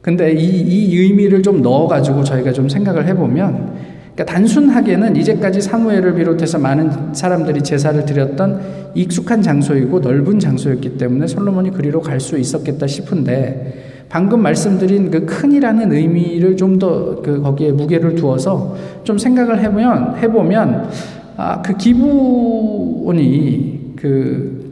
근데 0.00 0.32
이, 0.32 0.44
이 0.44 0.96
의미를 0.98 1.42
좀 1.42 1.62
넣어가지고 1.62 2.24
저희가 2.24 2.52
좀 2.52 2.68
생각을 2.68 3.06
해보면 3.08 3.94
그러니까 4.14 4.32
단순하게는 4.32 5.16
이제까지 5.16 5.60
사무엘을 5.60 6.14
비롯해서 6.14 6.58
많은 6.58 7.14
사람들이 7.14 7.62
제사를 7.62 8.04
드렸던 8.04 8.92
익숙한 8.94 9.42
장소이고 9.42 9.98
넓은 10.00 10.38
장소였기 10.38 10.98
때문에 10.98 11.26
솔로몬이 11.26 11.70
그리로 11.70 12.00
갈 12.00 12.20
수 12.20 12.38
있었겠다 12.38 12.86
싶은데 12.86 14.06
방금 14.08 14.40
말씀드린 14.42 15.10
그 15.10 15.26
큰이라는 15.26 15.92
의미를 15.92 16.56
좀 16.56 16.78
더 16.78 17.22
그 17.24 17.40
거기에 17.42 17.72
무게를 17.72 18.14
두어서 18.14 18.76
좀 19.02 19.18
생각을 19.18 19.60
해보면 19.60 20.18
해보면 20.18 20.88
아, 21.36 21.60
그 21.62 21.76
기부원이 21.76 23.94
그 23.96 24.62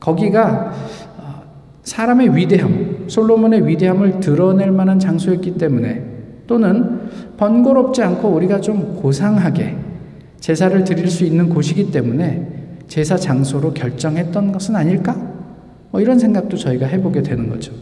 거기가 0.00 0.72
사람의 1.86 2.36
위대함, 2.36 3.04
솔로몬의 3.06 3.68
위대함을 3.68 4.18
드러낼 4.18 4.72
만한 4.72 4.98
장소였기 4.98 5.54
때문에 5.54 6.02
또는 6.48 7.00
번거롭지 7.36 8.02
않고 8.02 8.28
우리가 8.28 8.60
좀 8.60 8.96
고상하게 8.96 9.76
제사를 10.40 10.82
드릴 10.82 11.08
수 11.08 11.24
있는 11.24 11.48
곳이기 11.48 11.92
때문에 11.92 12.44
제사 12.88 13.16
장소로 13.16 13.72
결정했던 13.72 14.50
것은 14.50 14.74
아닐까? 14.74 15.16
뭐 15.92 16.00
이런 16.00 16.18
생각도 16.18 16.56
저희가 16.56 16.86
해보게 16.86 17.22
되는 17.22 17.48
거죠. 17.48 17.72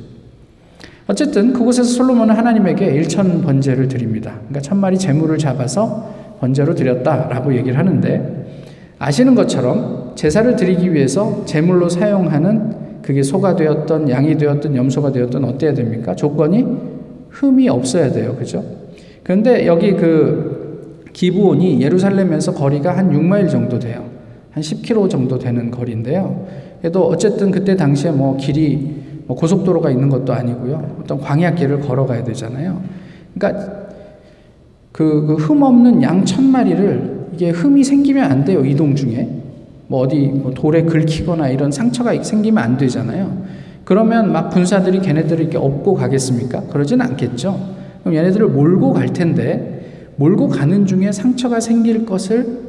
어쨌든 1.06 1.54
그곳에서 1.54 1.88
솔로몬은 1.88 2.34
하나님에게 2.34 2.86
일천 2.86 3.40
번제를 3.40 3.88
드립니다. 3.88 4.32
그러니까 4.32 4.60
천 4.60 4.78
마리 4.78 4.98
재물을 4.98 5.38
잡아서 5.38 6.36
번제로 6.40 6.74
드렸다라고 6.74 7.56
얘기를 7.56 7.78
하는데 7.78 8.44
아시는 8.98 9.34
것처럼 9.34 10.12
제사를 10.14 10.56
드리기 10.56 10.92
위해서 10.92 11.42
재물로 11.46 11.88
사용하는 11.88 12.83
그게 13.04 13.22
소가 13.22 13.54
되었던 13.54 14.08
양이 14.08 14.36
되었던 14.38 14.74
염소가 14.74 15.12
되었던 15.12 15.44
어때야 15.44 15.74
됩니까? 15.74 16.14
조건이 16.16 16.64
흠이 17.30 17.68
없어야 17.68 18.10
돼요. 18.12 18.34
그죠? 18.36 18.64
그런데 19.22 19.66
여기 19.66 19.92
그 19.94 21.04
기부온이 21.12 21.80
예루살렘에서 21.82 22.54
거리가 22.54 22.96
한 22.96 23.10
6마일 23.10 23.50
정도 23.50 23.78
돼요. 23.78 24.04
한 24.50 24.62
10km 24.62 25.10
정도 25.10 25.38
되는 25.38 25.70
거리인데요. 25.70 26.46
그래도 26.80 27.06
어쨌든 27.06 27.50
그때 27.50 27.76
당시에 27.76 28.10
뭐 28.10 28.36
길이 28.36 29.02
뭐 29.26 29.36
고속도로가 29.36 29.90
있는 29.90 30.08
것도 30.08 30.32
아니고요. 30.32 30.98
어떤 31.02 31.20
광야길을 31.20 31.80
걸어가야 31.80 32.24
되잖아요. 32.24 32.80
그러니까 33.34 33.84
그, 34.92 35.26
그 35.26 35.34
흠 35.36 35.62
없는 35.62 36.02
양 36.02 36.24
천 36.24 36.44
마리를 36.44 37.24
이게 37.34 37.50
흠이 37.50 37.82
생기면 37.84 38.30
안 38.30 38.44
돼요. 38.44 38.64
이동 38.64 38.94
중에. 38.94 39.28
뭐 39.86 40.00
어디 40.00 40.26
뭐 40.26 40.52
돌에 40.52 40.82
긁히거나 40.84 41.48
이런 41.48 41.70
상처가 41.70 42.20
생기면 42.22 42.62
안 42.62 42.76
되잖아요. 42.76 43.44
그러면 43.84 44.32
막 44.32 44.50
군사들이 44.50 45.00
걔네들을 45.00 45.40
이렇게 45.40 45.58
업고 45.58 45.94
가겠습니까? 45.94 46.62
그러진 46.70 47.00
않겠죠. 47.00 47.74
그럼 48.00 48.14
얘네들을 48.16 48.48
몰고 48.48 48.94
갈 48.94 49.12
텐데 49.12 50.12
몰고 50.16 50.48
가는 50.48 50.86
중에 50.86 51.12
상처가 51.12 51.60
생길 51.60 52.06
것을 52.06 52.60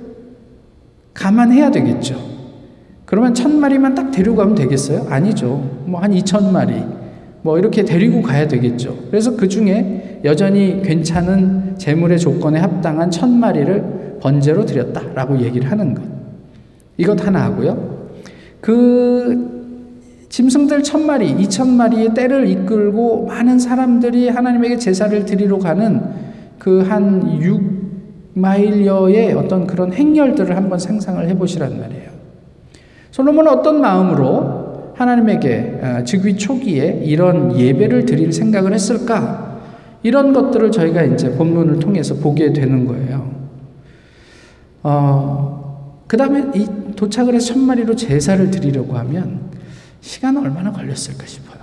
감안해야 1.13 1.71
되겠죠. 1.71 2.15
그러면 3.05 3.33
천 3.33 3.59
마리만 3.59 3.95
딱 3.95 4.11
데리고 4.11 4.35
가면 4.35 4.55
되겠어요? 4.55 5.07
아니죠. 5.09 5.83
뭐 5.85 6.01
한 6.01 6.11
이천 6.11 6.51
마리 6.51 6.83
뭐 7.43 7.59
이렇게 7.59 7.85
데리고 7.85 8.21
가야 8.21 8.47
되겠죠. 8.47 8.97
그래서 9.11 9.35
그 9.37 9.47
중에 9.47 10.21
여전히 10.25 10.81
괜찮은 10.81 11.75
재물의 11.77 12.17
조건에 12.19 12.59
합당한 12.59 13.11
천 13.11 13.39
마리를 13.39 14.17
번제로 14.19 14.65
드렸다라고 14.65 15.39
얘기를 15.41 15.69
하는 15.69 15.93
것. 15.93 16.14
이것 16.97 17.25
하나 17.25 17.43
하고요. 17.45 18.07
그 18.61 19.55
짐승들 20.29 20.83
천 20.83 21.05
마리, 21.05 21.29
이천 21.29 21.75
마리의 21.77 22.13
때를 22.13 22.47
이끌고 22.47 23.25
많은 23.27 23.59
사람들이 23.59 24.29
하나님에게 24.29 24.77
제사를 24.77 25.25
드리러 25.25 25.59
가는 25.59 26.01
그 26.59 26.81
한 26.81 27.39
6마일여의 28.35 29.35
어떤 29.37 29.67
그런 29.67 29.93
행렬들을 29.93 30.55
한번 30.55 30.79
상상을 30.79 31.27
해보시란 31.29 31.79
말이에요. 31.79 32.09
솔로몬은 33.11 33.51
어떤 33.51 33.81
마음으로 33.81 34.93
하나님에게 34.95 35.79
어, 35.81 36.03
즉위 36.03 36.37
초기에 36.37 37.01
이런 37.03 37.57
예배를 37.57 38.05
드릴 38.05 38.31
생각을 38.33 38.73
했을까? 38.73 39.61
이런 40.03 40.33
것들을 40.33 40.71
저희가 40.71 41.03
이제 41.03 41.31
본문을 41.35 41.79
통해서 41.79 42.15
보게 42.15 42.53
되는 42.53 42.85
거예요. 42.85 43.29
어, 44.83 46.03
그 46.07 46.17
다음에 46.17 46.45
이 46.55 46.67
도착을 46.95 47.35
해서 47.35 47.53
천 47.53 47.61
마리로 47.61 47.95
제사를 47.95 48.49
드리려고 48.51 48.93
하면 48.93 49.39
시간은 50.01 50.41
얼마나 50.41 50.71
걸렸을까 50.71 51.25
싶어요. 51.25 51.55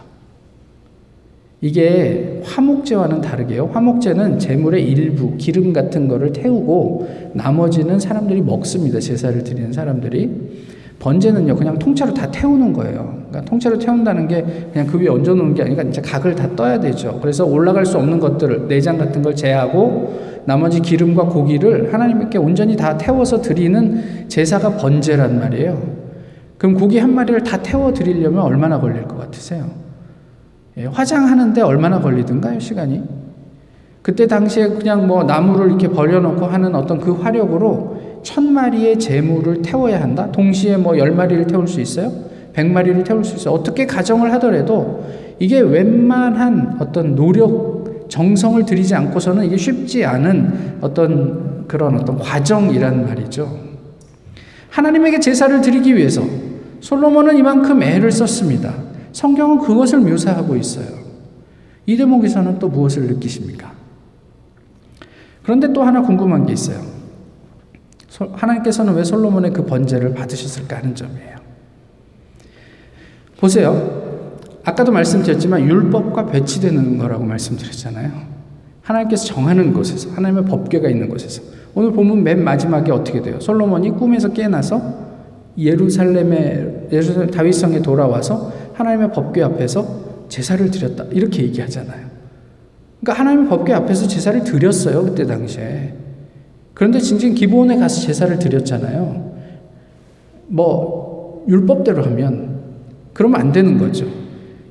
이게 1.60 2.42
화목제와는 2.44 3.20
다르게요. 3.20 3.70
화목제는 3.72 4.40
제물의 4.40 4.84
일부, 4.84 5.36
기름 5.36 5.72
같은 5.72 6.08
거를 6.08 6.32
태우고 6.32 7.30
나머지는 7.34 8.00
사람들이 8.00 8.42
먹습니다. 8.42 8.98
제사를 8.98 9.44
드리는 9.44 9.72
사람들이. 9.72 10.72
번제는요, 10.98 11.56
그냥 11.56 11.78
통째로 11.78 12.14
다 12.14 12.30
태우는 12.30 12.72
거예요. 12.72 13.24
그러니까 13.28 13.50
통째로 13.50 13.78
태운다는 13.78 14.28
게 14.28 14.44
그냥 14.72 14.86
그 14.86 15.00
위에 15.00 15.08
얹어놓은 15.08 15.54
게 15.54 15.62
아니라 15.62 15.82
이제 15.82 16.00
각을 16.00 16.34
다 16.34 16.48
떠야 16.54 16.78
되죠. 16.78 17.18
그래서 17.20 17.44
올라갈 17.44 17.84
수 17.84 17.96
없는 17.98 18.20
것들을, 18.20 18.68
내장 18.68 18.98
같은 18.98 19.22
걸 19.22 19.34
제하고 19.34 20.31
나머지 20.44 20.80
기름과 20.80 21.24
고기를 21.24 21.92
하나님께 21.92 22.38
온전히 22.38 22.76
다 22.76 22.96
태워서 22.96 23.40
드리는 23.40 24.28
제사가 24.28 24.76
번제란 24.76 25.38
말이에요. 25.38 25.80
그럼 26.58 26.74
고기 26.74 26.98
한 26.98 27.14
마리를 27.14 27.42
다 27.44 27.58
태워 27.62 27.92
드리려면 27.92 28.42
얼마나 28.42 28.80
걸릴 28.80 29.02
것 29.04 29.18
같으세요? 29.18 29.66
예, 30.78 30.86
화장하는데 30.86 31.60
얼마나 31.60 32.00
걸리든가요, 32.00 32.58
시간이? 32.60 33.02
그때 34.00 34.26
당시에 34.26 34.68
그냥 34.68 35.06
뭐 35.06 35.22
나무를 35.24 35.68
이렇게 35.68 35.88
벌려놓고 35.88 36.46
하는 36.46 36.74
어떤 36.74 36.98
그 36.98 37.12
화력으로 37.12 38.20
천 38.22 38.52
마리의 38.52 38.98
재물을 38.98 39.62
태워야 39.62 40.00
한다? 40.00 40.30
동시에 40.32 40.76
뭐 40.76 40.96
열 40.98 41.12
마리를 41.12 41.46
태울 41.46 41.68
수 41.68 41.80
있어요? 41.80 42.10
백 42.52 42.66
마리를 42.70 43.04
태울 43.04 43.24
수 43.24 43.36
있어요? 43.36 43.54
어떻게 43.54 43.86
가정을 43.86 44.32
하더라도 44.34 45.04
이게 45.38 45.60
웬만한 45.60 46.76
어떤 46.80 47.14
노력, 47.14 47.81
정성을 48.12 48.62
들이지 48.66 48.94
않고서는 48.94 49.46
이게 49.46 49.56
쉽지 49.56 50.04
않은 50.04 50.80
어떤 50.82 51.66
그런 51.66 51.98
어떤 51.98 52.18
과정이란 52.18 53.06
말이죠. 53.06 53.58
하나님에게 54.68 55.18
제사를 55.18 55.58
드리기 55.62 55.96
위해서 55.96 56.22
솔로몬은 56.80 57.38
이만큼 57.38 57.82
애를 57.82 58.12
썼습니다. 58.12 58.74
성경은 59.12 59.60
그것을 59.60 60.00
묘사하고 60.00 60.56
있어요. 60.56 60.88
이 61.86 61.96
대목에서는 61.96 62.58
또 62.58 62.68
무엇을 62.68 63.06
느끼십니까? 63.06 63.72
그런데 65.42 65.72
또 65.72 65.82
하나 65.82 66.02
궁금한 66.02 66.44
게 66.44 66.52
있어요. 66.52 66.82
하나님께서는 68.34 68.92
왜 68.92 69.04
솔로몬의 69.04 69.54
그 69.54 69.64
번제를 69.64 70.12
받으셨을까 70.12 70.76
하는 70.76 70.94
점이에요. 70.94 71.36
보세요. 73.40 74.01
아까도 74.64 74.92
말씀드렸지만 74.92 75.68
율법과 75.68 76.26
배치되는 76.26 76.98
거라고 76.98 77.24
말씀드렸잖아요. 77.24 78.10
하나님께서 78.82 79.24
정하는 79.24 79.72
곳에서 79.72 80.10
하나님의 80.10 80.44
법궤가 80.44 80.88
있는 80.88 81.08
곳에서 81.08 81.42
오늘 81.74 81.92
보면 81.92 82.22
맨 82.22 82.42
마지막에 82.44 82.92
어떻게 82.92 83.22
돼요? 83.22 83.40
솔로몬이 83.40 83.90
꿈에서 83.90 84.32
깨나서 84.32 85.02
예루살렘에 85.58 86.88
예루살렘 86.92 87.30
다윗성에 87.30 87.82
돌아와서 87.82 88.52
하나님의 88.74 89.12
법궤 89.12 89.42
앞에서 89.42 90.02
제사를 90.28 90.70
드렸다 90.70 91.04
이렇게 91.10 91.42
얘기하잖아요. 91.42 92.06
그러니까 93.00 93.20
하나님의 93.20 93.48
법궤 93.48 93.72
앞에서 93.72 94.06
제사를 94.06 94.42
드렸어요 94.44 95.04
그때 95.04 95.26
당시에. 95.26 95.94
그런데 96.74 96.98
진짜 97.00 97.28
기본에 97.28 97.76
가서 97.76 98.00
제사를 98.00 98.36
드렸잖아요. 98.38 99.32
뭐 100.48 101.44
율법대로 101.48 102.04
하면 102.04 102.60
그러면 103.12 103.40
안 103.40 103.52
되는 103.52 103.78
거죠. 103.78 104.21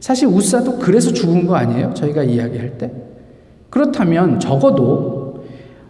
사실 0.02 0.28
우사도 0.28 0.80
그래서 0.80 1.14
죽은 1.14 1.46
거 1.46 1.56
아니에요? 1.56 1.94
저희가 1.94 2.24
이야기할 2.24 2.78
때. 2.78 2.92
그렇다면 3.70 4.40
적어도 4.40 5.46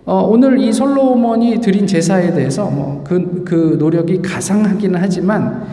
어, 0.05 0.27
오늘 0.29 0.59
이 0.59 0.71
솔로몬이 0.73 1.59
드린 1.61 1.87
제사에 1.87 2.33
대해서 2.33 2.69
뭐그 2.69 3.43
그 3.45 3.75
노력이 3.79 4.21
가상하기는 4.21 4.99
하지만 5.01 5.63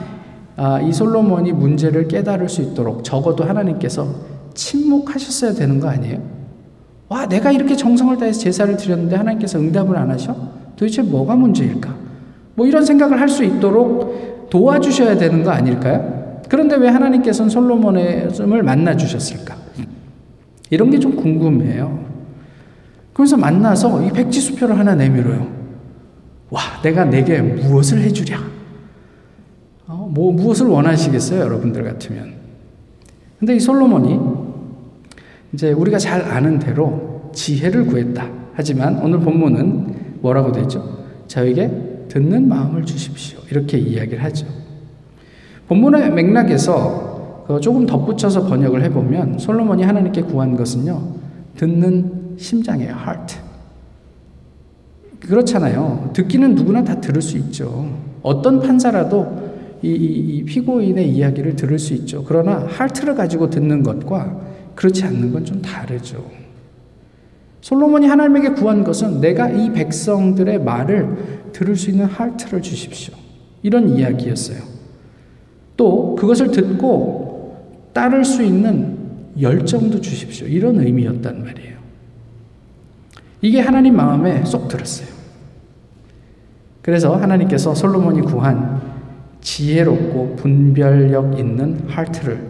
아, 0.57 0.81
이 0.81 0.93
솔로몬이 0.93 1.53
문제를 1.53 2.09
깨달을 2.09 2.49
수 2.49 2.63
있도록 2.63 3.05
적어도 3.05 3.45
하나님께서 3.45 4.07
침묵하셨어야 4.55 5.53
되는 5.53 5.81
거 5.81 5.89
아니에요? 5.89 6.21
와, 7.09 7.27
내가 7.27 7.53
이렇게 7.53 7.75
정성을 7.77 8.17
다해서 8.19 8.41
제사를 8.41 8.77
드렸는데 8.77 9.17
하나님께서 9.17 9.59
응답을 9.59 9.97
안 9.97 10.11
하셔? 10.11 10.35
도대체 10.77 11.03
뭐가 11.03 11.37
문제일까? 11.37 11.95
뭐 12.55 12.67
이런 12.67 12.85
생각을 12.85 13.21
할 13.21 13.29
수 13.29 13.45
있도록 13.45 14.49
도와주셔야 14.51 15.17
되는 15.17 15.43
거 15.45 15.51
아닐까요? 15.51 16.18
그런데 16.49 16.77
왜 16.77 16.89
하나님께서는 16.89 17.51
솔로몬을 17.51 18.63
만나 18.63 18.97
주셨을까? 18.97 19.57
이런 20.71 20.91
게 20.91 20.99
좀 20.99 21.17
궁금해요. 21.17 22.07
그래서 23.13 23.37
만나서 23.37 24.03
이 24.07 24.11
백지 24.13 24.41
수표를 24.41 24.79
하나 24.79 24.95
내밀어요. 24.95 25.47
와, 26.51 26.61
내가 26.83 27.05
내게 27.05 27.41
무엇을 27.43 28.01
해주랴? 28.03 28.39
어, 29.89 30.11
뭐, 30.13 30.33
무엇을 30.33 30.67
원하시겠어요, 30.67 31.41
여러분들 31.41 31.83
같으면? 31.85 32.35
근데 33.39 33.57
이 33.57 33.61
솔로몬이 33.61 34.19
이제 35.53 35.73
우리가 35.73 35.99
잘 35.99 36.23
아는 36.23 36.59
대로 36.59 37.31
지혜를 37.35 37.87
구했다. 37.87 38.29
하지만 38.55 38.99
오늘 38.99 39.21
본문은 39.21 40.21
뭐라고 40.21 40.53
되죠? 40.53 41.05
저에게 41.27 41.71
듣는 42.09 42.49
마음을 42.49 42.85
주십시오. 42.85 43.39
이렇게 43.51 43.79
이야기를 43.79 44.23
하죠. 44.25 44.47
본문의 45.69 46.11
맥락에서 46.13 47.47
조금 47.63 47.87
덧붙여서 47.87 48.47
번역을 48.47 48.83
해보면 48.85 49.39
솔로몬이 49.39 49.83
하나님께 49.83 50.23
구한 50.23 50.57
것은요, 50.57 51.15
듣는 51.57 52.37
심장이에요, 52.39 52.91
heart. 52.95 53.37
그렇잖아요. 55.21 56.11
듣기는 56.13 56.55
누구나 56.55 56.85
다 56.85 57.01
들을 57.01 57.21
수 57.21 57.37
있죠. 57.39 57.91
어떤 58.23 58.61
판사라도 58.61 59.49
이, 59.83 59.89
이, 59.89 60.37
이 60.39 60.45
피고인의 60.45 61.11
이야기를 61.11 61.57
들을 61.57 61.79
수 61.79 61.95
있죠. 61.95 62.25
그러나 62.27 62.67
하트를 62.69 63.15
가지고 63.15 63.51
듣는 63.51 63.83
것과 63.83 64.41
그렇지 64.75 65.05
않는 65.05 65.33
건 65.33 65.45
좀 65.45 65.61
다르죠. 65.63 66.25
솔로몬이 67.61 68.07
하나님에게 68.07 68.51
구한 68.51 68.85
것은 68.85 69.21
내가 69.21 69.51
이 69.51 69.73
백성들의 69.73 70.63
말을 70.63 71.51
들을 71.53 71.77
수 71.77 71.91
있는 71.91 72.07
하트를 72.07 72.63
주십시오. 72.63 73.15
이런 73.63 73.89
이야기였어요. 73.89 74.68
또 75.79 76.17
그것을 76.17 76.51
듣고 76.51 77.57
따를 77.95 78.25
수 78.25 78.43
있는 78.43 78.99
열정도 79.41 80.01
주십시오. 80.01 80.47
이런 80.49 80.81
의미였단 80.81 81.43
말이에요. 81.43 81.79
이게 83.41 83.61
하나님 83.61 83.97
마음에 83.97 84.45
쏙 84.45 84.67
들었어요. 84.67 85.09
그래서 86.83 87.15
하나님께서 87.15 87.75
솔로몬이 87.77 88.21
구한 88.23 88.81
지혜롭고 89.41 90.35
분별력 90.35 91.39
있는 91.39 91.81
하트를 91.87 92.43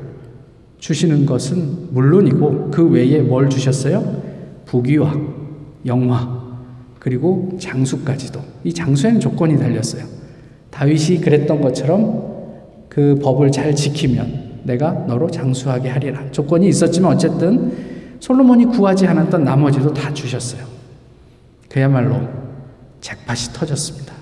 주시는 0.79 1.27
것은 1.27 1.93
물론이고 1.93 2.71
그 2.71 2.89
외에 2.89 3.21
뭘 3.21 3.51
주셨어요? 3.51 4.23
부귀와 4.65 5.15
영화 5.85 6.39
그리고 6.99 7.59
장수까지도 7.61 8.41
이 8.65 8.73
장수에는 8.73 9.21
조건이 9.21 9.59
달렸어요. 9.59 10.05
다윗이 10.71 11.21
그랬던 11.21 11.61
것처럼 11.61 12.38
그 12.99 13.15
법을 13.23 13.53
잘 13.53 13.77
지키면 13.77 14.63
내가 14.65 14.91
너로 14.91 15.31
장수하게 15.31 15.89
하리라. 15.89 16.21
조건이 16.33 16.67
있었지만 16.67 17.13
어쨌든 17.13 17.73
솔로몬이 18.19 18.65
구하지 18.65 19.07
않았던 19.07 19.45
나머지도 19.45 19.95
다 19.95 20.13
주셨어요. 20.13 20.65
그야말로 21.69 22.19
잭팟이 23.01 23.53
터졌습니다. 23.55 24.13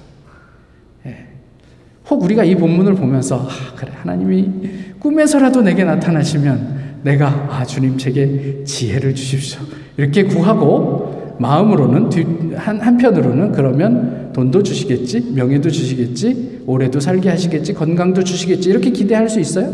혹 2.10 2.22
우리가 2.22 2.44
이 2.44 2.54
본문을 2.54 2.96
보면서 2.96 3.48
아, 3.48 3.74
그래 3.76 3.92
하나님이 3.94 4.98
꿈에서라도 4.98 5.62
내게 5.62 5.82
나타나시면 5.82 7.00
내가 7.02 7.48
아 7.50 7.64
주님 7.64 7.96
제게 7.96 8.62
지혜를 8.62 9.14
주십시오 9.14 9.60
이렇게 9.96 10.24
구하고 10.24 11.25
마음으로는 11.38 12.54
한 12.56 12.80
한편으로는 12.80 13.52
그러면 13.52 14.30
돈도 14.32 14.62
주시겠지 14.62 15.32
명예도 15.34 15.70
주시겠지 15.70 16.62
오래도 16.66 17.00
살게 17.00 17.28
하시겠지 17.28 17.74
건강도 17.74 18.22
주시겠지 18.24 18.70
이렇게 18.70 18.90
기대할 18.90 19.28
수 19.28 19.40
있어요? 19.40 19.72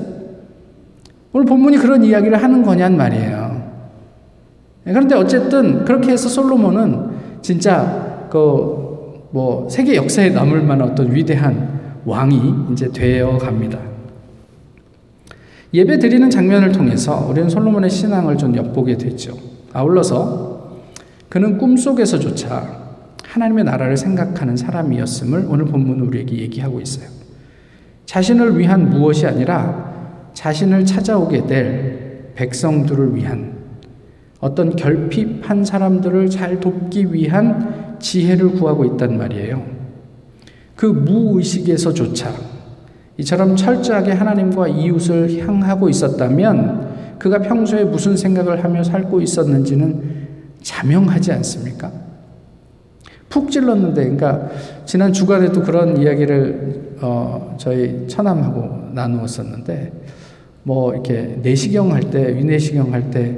오늘 1.33 1.46
본문이 1.46 1.79
그런 1.79 2.05
이야기를 2.05 2.42
하는 2.42 2.62
거냔 2.62 2.96
말이에요. 2.96 3.62
그런데 4.85 5.14
어쨌든 5.14 5.85
그렇게 5.85 6.12
해서 6.12 6.29
솔로몬은 6.29 7.11
진짜 7.42 8.27
그 8.31 8.83
뭐 9.33 9.66
세계 9.68 9.96
역사에 9.96 10.31
남을 10.31 10.62
만한 10.62 10.90
어떤 10.90 11.12
위대한 11.12 11.81
왕이 12.05 12.72
이제 12.72 12.88
되어 12.92 13.38
갑니다. 13.38 13.79
예배 15.72 15.98
드리는 15.98 16.29
장면을 16.29 16.70
통해서 16.70 17.27
우리는 17.31 17.48
솔로몬의 17.48 17.88
신앙을 17.88 18.37
좀 18.37 18.55
엿보게 18.55 18.98
되죠. 18.98 19.33
아울러서 19.72 20.52
그는 21.33 21.57
꿈속에서조차 21.57 22.92
하나님의 23.25 23.64
나라를 23.64 23.97
생각하는 23.97 24.55
사람이었음을 24.55 25.47
오늘 25.49 25.64
본문은 25.64 26.05
우리에게 26.05 26.37
얘기하고 26.37 26.79
있어요. 26.79 27.09
자신을 28.05 28.59
위한 28.59 28.90
무엇이 28.90 29.27
아니라 29.27 30.29
자신을 30.35 30.85
찾아오게 30.85 31.47
될 31.47 32.33
백성들을 32.35 33.16
위한 33.16 33.55
어떤 34.40 34.77
결핍한 34.77 35.64
사람들을 35.64 36.29
잘 36.29 36.61
돕기 36.61 37.14
위한 37.14 37.97
지혜를 37.99 38.51
구하고 38.51 38.85
있단 38.85 39.16
말이에요. 39.16 39.64
그 40.77 40.85
무의식에서조차 40.85 42.31
이처럼 43.16 43.57
철저하게 43.57 44.12
하나님과 44.12 44.68
이웃을 44.68 45.47
향하고 45.47 45.88
있었다면 45.88 47.16
그가 47.18 47.38
평소에 47.38 47.85
무슨 47.85 48.18
생각을 48.18 48.62
하며 48.62 48.85
살고 48.85 49.23
있었는지는 49.23 50.22
자명하지 50.62 51.33
않습니까? 51.33 51.90
푹 53.29 53.51
찔렀는데, 53.51 54.03
그러니까 54.03 54.51
지난 54.85 55.12
주간에도 55.12 55.62
그런 55.62 55.96
이야기를 55.96 56.96
어, 57.01 57.57
저희 57.59 58.07
처남하고 58.07 58.92
나누었었는데, 58.94 59.92
뭐 60.64 60.92
이렇게 60.92 61.38
내시경 61.42 61.92
할 61.92 62.11
때, 62.11 62.37
위내시경 62.37 62.92
할 62.92 63.11
때, 63.11 63.37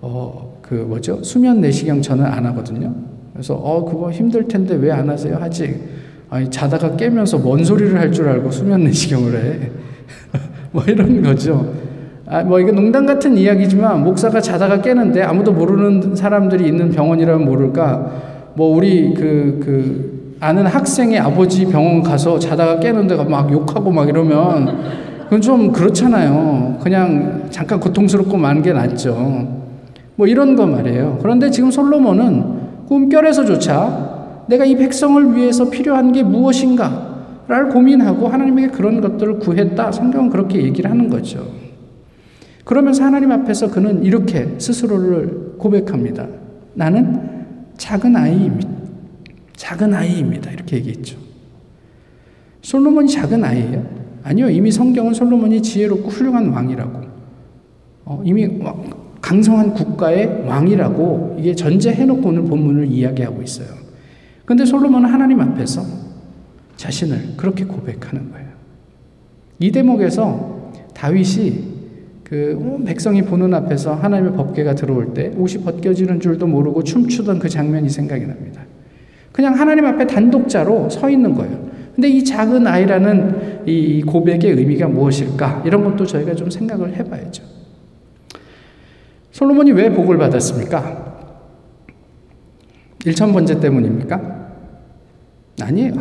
어, 0.00 0.58
그 0.62 0.74
뭐죠? 0.74 1.22
수면 1.22 1.60
내시경 1.60 2.02
저는 2.02 2.24
안 2.24 2.44
하거든요. 2.46 2.94
그래서 3.32 3.54
어, 3.54 3.84
그거 3.84 4.10
힘들 4.10 4.48
텐데 4.48 4.74
왜 4.74 4.90
안 4.90 5.08
하세요? 5.08 5.36
하지. 5.36 5.80
아니, 6.30 6.50
자다가 6.50 6.96
깨면서 6.96 7.38
뭔 7.38 7.62
소리를 7.62 7.96
할 8.00 8.10
줄 8.10 8.28
알고 8.28 8.50
수면 8.50 8.82
내시경을 8.84 9.36
해. 9.44 9.70
뭐 10.72 10.82
이런 10.84 11.22
거죠. 11.22 11.72
아, 12.28 12.42
뭐 12.42 12.58
이게 12.58 12.72
농담 12.72 13.06
같은 13.06 13.36
이야기지만 13.36 14.02
목사가 14.02 14.40
자다가 14.40 14.80
깨는데 14.80 15.22
아무도 15.22 15.52
모르는 15.52 16.16
사람들이 16.16 16.66
있는 16.66 16.90
병원이라면 16.90 17.44
모를까. 17.44 18.10
뭐 18.54 18.74
우리 18.76 19.14
그, 19.14 19.60
그 19.64 20.36
아는 20.40 20.66
학생의 20.66 21.18
아버지 21.18 21.66
병원 21.66 22.02
가서 22.02 22.38
자다가 22.38 22.80
깨는데 22.80 23.16
막 23.24 23.52
욕하고 23.52 23.90
막 23.90 24.08
이러면 24.08 24.78
그건 25.24 25.40
좀 25.40 25.72
그렇잖아요. 25.72 26.78
그냥 26.82 27.44
잠깐 27.50 27.78
고통스럽고 27.80 28.36
만 28.36 28.62
게 28.62 28.72
낫죠. 28.72 29.46
뭐 30.16 30.26
이런 30.26 30.56
거 30.56 30.66
말이에요. 30.66 31.18
그런데 31.22 31.50
지금 31.50 31.70
솔로몬은 31.70 32.86
꿈결에서조차 32.88 34.44
내가 34.48 34.64
이 34.64 34.76
백성을 34.76 35.34
위해서 35.36 35.68
필요한 35.70 36.12
게 36.12 36.22
무엇인가? 36.22 37.04
를 37.48 37.68
고민하고 37.68 38.26
하나님에게 38.26 38.68
그런 38.68 39.00
것들을 39.00 39.38
구했다. 39.38 39.92
성경은 39.92 40.30
그렇게 40.30 40.60
얘기를 40.62 40.90
하는 40.90 41.08
거죠. 41.08 41.38
그러면서 42.66 43.04
하나님 43.04 43.30
앞에서 43.30 43.70
그는 43.70 44.02
이렇게 44.02 44.56
스스로를 44.58 45.54
고백합니다. 45.56 46.26
나는 46.74 47.46
작은 47.76 48.16
아이입니다. 48.16 48.68
작은 49.54 49.94
아이입니다. 49.94 50.50
이렇게 50.50 50.78
얘기했죠. 50.78 51.16
솔로몬이 52.62 53.08
작은 53.08 53.44
아이예요? 53.44 53.86
아니요. 54.24 54.50
이미 54.50 54.72
성경은 54.72 55.14
솔로몬이 55.14 55.62
지혜롭고 55.62 56.08
훌륭한 56.08 56.48
왕이라고. 56.48 57.00
어, 58.06 58.22
이미 58.24 58.48
강성한 59.20 59.72
국가의 59.72 60.44
왕이라고 60.48 61.36
이게 61.38 61.54
전제해놓고 61.54 62.28
오늘 62.28 62.42
본문을 62.46 62.88
이야기하고 62.88 63.42
있어요. 63.42 63.68
근데 64.44 64.64
솔로몬은 64.64 65.08
하나님 65.08 65.40
앞에서 65.40 65.82
자신을 66.74 67.34
그렇게 67.36 67.64
고백하는 67.64 68.32
거예요. 68.32 68.48
이 69.60 69.70
대목에서 69.70 70.72
다윗이 70.94 71.75
그 72.28 72.82
백성이 72.84 73.22
보는 73.22 73.54
앞에서 73.54 73.94
하나님의 73.94 74.32
법궤가 74.32 74.74
들어올 74.74 75.14
때 75.14 75.32
옷이 75.36 75.62
벗겨지는 75.62 76.18
줄도 76.18 76.48
모르고 76.48 76.82
춤추던 76.82 77.38
그 77.38 77.48
장면이 77.48 77.88
생각이 77.88 78.26
납니다. 78.26 78.62
그냥 79.30 79.54
하나님 79.54 79.86
앞에 79.86 80.08
단독자로 80.08 80.90
서 80.90 81.08
있는 81.08 81.34
거예요. 81.36 81.70
근데 81.94 82.08
이 82.08 82.24
작은 82.24 82.66
아이라는 82.66 83.62
이 83.66 84.02
고백의 84.02 84.50
의미가 84.50 84.88
무엇일까? 84.88 85.62
이런 85.64 85.84
것도 85.84 86.04
저희가 86.04 86.34
좀 86.34 86.50
생각을 86.50 86.96
해봐야죠. 86.96 87.44
솔로몬이 89.30 89.70
왜 89.70 89.90
복을 89.90 90.18
받았습니까? 90.18 91.14
일천 93.04 93.32
번째 93.32 93.60
때문입니까? 93.60 94.50
아니에요. 95.62 95.94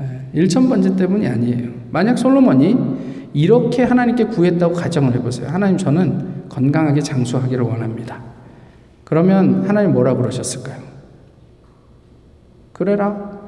예, 0.00 0.02
일천 0.32 0.68
번째 0.68 0.96
때문이 0.96 1.28
아니에요. 1.28 1.70
만약 1.92 2.18
솔로몬이 2.18 2.97
이렇게 3.38 3.84
하나님께 3.84 4.24
구했다고 4.24 4.74
가정을 4.74 5.14
해보세요. 5.14 5.46
하나님 5.48 5.78
저는 5.78 6.48
건강하게 6.48 7.00
장수하기를 7.00 7.62
원합니다. 7.62 8.20
그러면 9.04 9.62
하나님 9.64 9.92
뭐라 9.92 10.14
그러셨을까요? 10.14 10.82
그래라. 12.72 13.38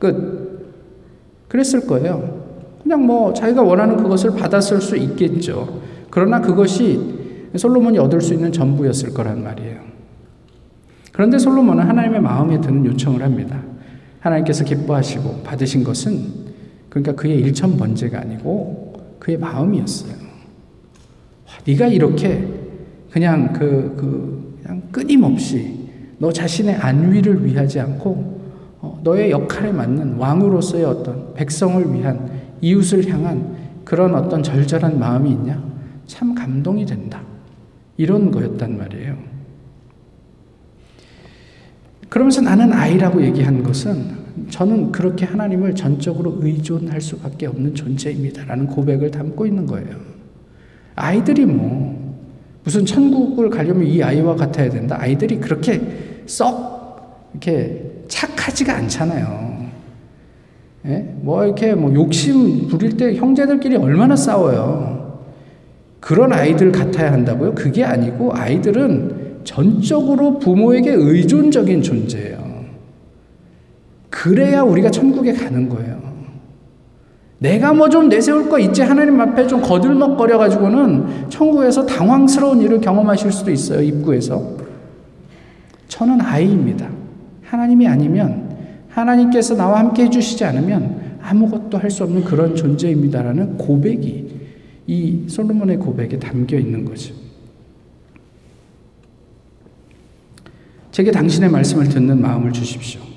끝. 0.00 0.74
그랬을 1.46 1.86
거예요. 1.86 2.42
그냥 2.82 3.06
뭐 3.06 3.32
자기가 3.32 3.62
원하는 3.62 3.98
그것을 3.98 4.32
받았을 4.32 4.80
수 4.80 4.96
있겠죠. 4.96 5.80
그러나 6.10 6.40
그것이 6.40 7.50
솔로몬이 7.54 7.98
얻을 7.98 8.20
수 8.20 8.34
있는 8.34 8.50
전부였을 8.50 9.14
거란 9.14 9.44
말이에요. 9.44 9.78
그런데 11.12 11.38
솔로몬은 11.38 11.84
하나님의 11.84 12.20
마음에 12.20 12.60
드는 12.60 12.84
요청을 12.84 13.22
합니다. 13.22 13.62
하나님께서 14.18 14.64
기뻐하시고 14.64 15.44
받으신 15.44 15.84
것은 15.84 16.24
그러니까 16.88 17.12
그의 17.12 17.38
일천 17.38 17.76
번제가 17.76 18.18
아니고 18.18 18.83
그의 19.24 19.38
마음이었어요. 19.38 20.14
네가 21.66 21.86
이렇게 21.86 22.46
그냥 23.10 23.54
그, 23.54 23.94
그 23.96 24.58
그냥 24.62 24.82
끊임없이 24.92 25.88
너 26.18 26.30
자신의 26.30 26.74
안위를 26.74 27.46
위하지 27.46 27.80
않고 27.80 28.40
어, 28.80 29.00
너의 29.02 29.30
역할에 29.30 29.72
맞는 29.72 30.16
왕으로서의 30.16 30.84
어떤 30.84 31.32
백성을 31.32 31.94
위한 31.94 32.30
이웃을 32.60 33.08
향한 33.08 33.56
그런 33.82 34.14
어떤 34.14 34.42
절절한 34.42 34.98
마음이 34.98 35.30
있냐? 35.30 35.62
참 36.06 36.34
감동이 36.34 36.84
된다. 36.84 37.22
이런 37.96 38.30
거였단 38.30 38.76
말이에요. 38.76 39.16
그러면서 42.10 42.42
나는 42.42 42.74
아이라고 42.74 43.22
얘기한 43.24 43.62
것은 43.62 44.23
저는 44.50 44.92
그렇게 44.92 45.24
하나님을 45.24 45.74
전적으로 45.74 46.38
의존할 46.40 47.00
수밖에 47.00 47.46
없는 47.46 47.74
존재입니다. 47.74 48.44
라는 48.44 48.66
고백을 48.66 49.10
담고 49.10 49.46
있는 49.46 49.66
거예요. 49.66 49.96
아이들이 50.96 51.46
뭐, 51.46 52.22
무슨 52.64 52.84
천국을 52.84 53.50
가려면 53.50 53.86
이 53.86 54.02
아이와 54.02 54.36
같아야 54.36 54.70
된다? 54.70 54.96
아이들이 54.98 55.38
그렇게 55.38 55.80
썩, 56.26 57.30
이렇게 57.32 57.90
착하지가 58.08 58.74
않잖아요. 58.76 59.68
예? 60.86 61.14
뭐 61.20 61.44
이렇게 61.44 61.74
뭐 61.74 61.92
욕심 61.94 62.68
부릴 62.68 62.96
때 62.96 63.14
형제들끼리 63.14 63.76
얼마나 63.76 64.16
싸워요. 64.16 65.22
그런 66.00 66.32
아이들 66.32 66.70
같아야 66.70 67.12
한다고요? 67.12 67.54
그게 67.54 67.82
아니고 67.82 68.34
아이들은 68.34 69.40
전적으로 69.44 70.38
부모에게 70.38 70.90
의존적인 70.90 71.82
존재예요. 71.82 72.43
그래야 74.14 74.62
우리가 74.62 74.90
천국에 74.92 75.32
가는 75.32 75.68
거예요. 75.68 76.00
내가 77.40 77.72
뭐 77.72 77.88
좀 77.88 78.08
내세울 78.08 78.48
거 78.48 78.60
있지 78.60 78.80
하나님 78.80 79.20
앞에 79.20 79.48
좀 79.48 79.60
거들먹거려 79.60 80.38
가지고는 80.38 81.28
천국에서 81.28 81.84
당황스러운 81.84 82.62
일을 82.62 82.80
경험하실 82.80 83.32
수도 83.32 83.50
있어요. 83.50 83.82
입구에서. 83.82 84.56
저는 85.88 86.20
아이입니다. 86.20 86.88
하나님이 87.42 87.88
아니면 87.88 88.56
하나님께서 88.88 89.56
나와 89.56 89.80
함께 89.80 90.04
해 90.04 90.10
주시지 90.10 90.44
않으면 90.44 91.18
아무것도 91.20 91.76
할 91.78 91.90
수 91.90 92.04
없는 92.04 92.22
그런 92.22 92.54
존재입니다라는 92.54 93.58
고백이 93.58 94.40
이 94.86 95.24
솔로몬의 95.26 95.78
고백에 95.78 96.20
담겨 96.20 96.56
있는 96.56 96.84
거죠. 96.84 97.14
제게 100.92 101.10
당신의 101.10 101.50
말씀을 101.50 101.88
듣는 101.88 102.20
마음을 102.20 102.52
주십시오. 102.52 103.13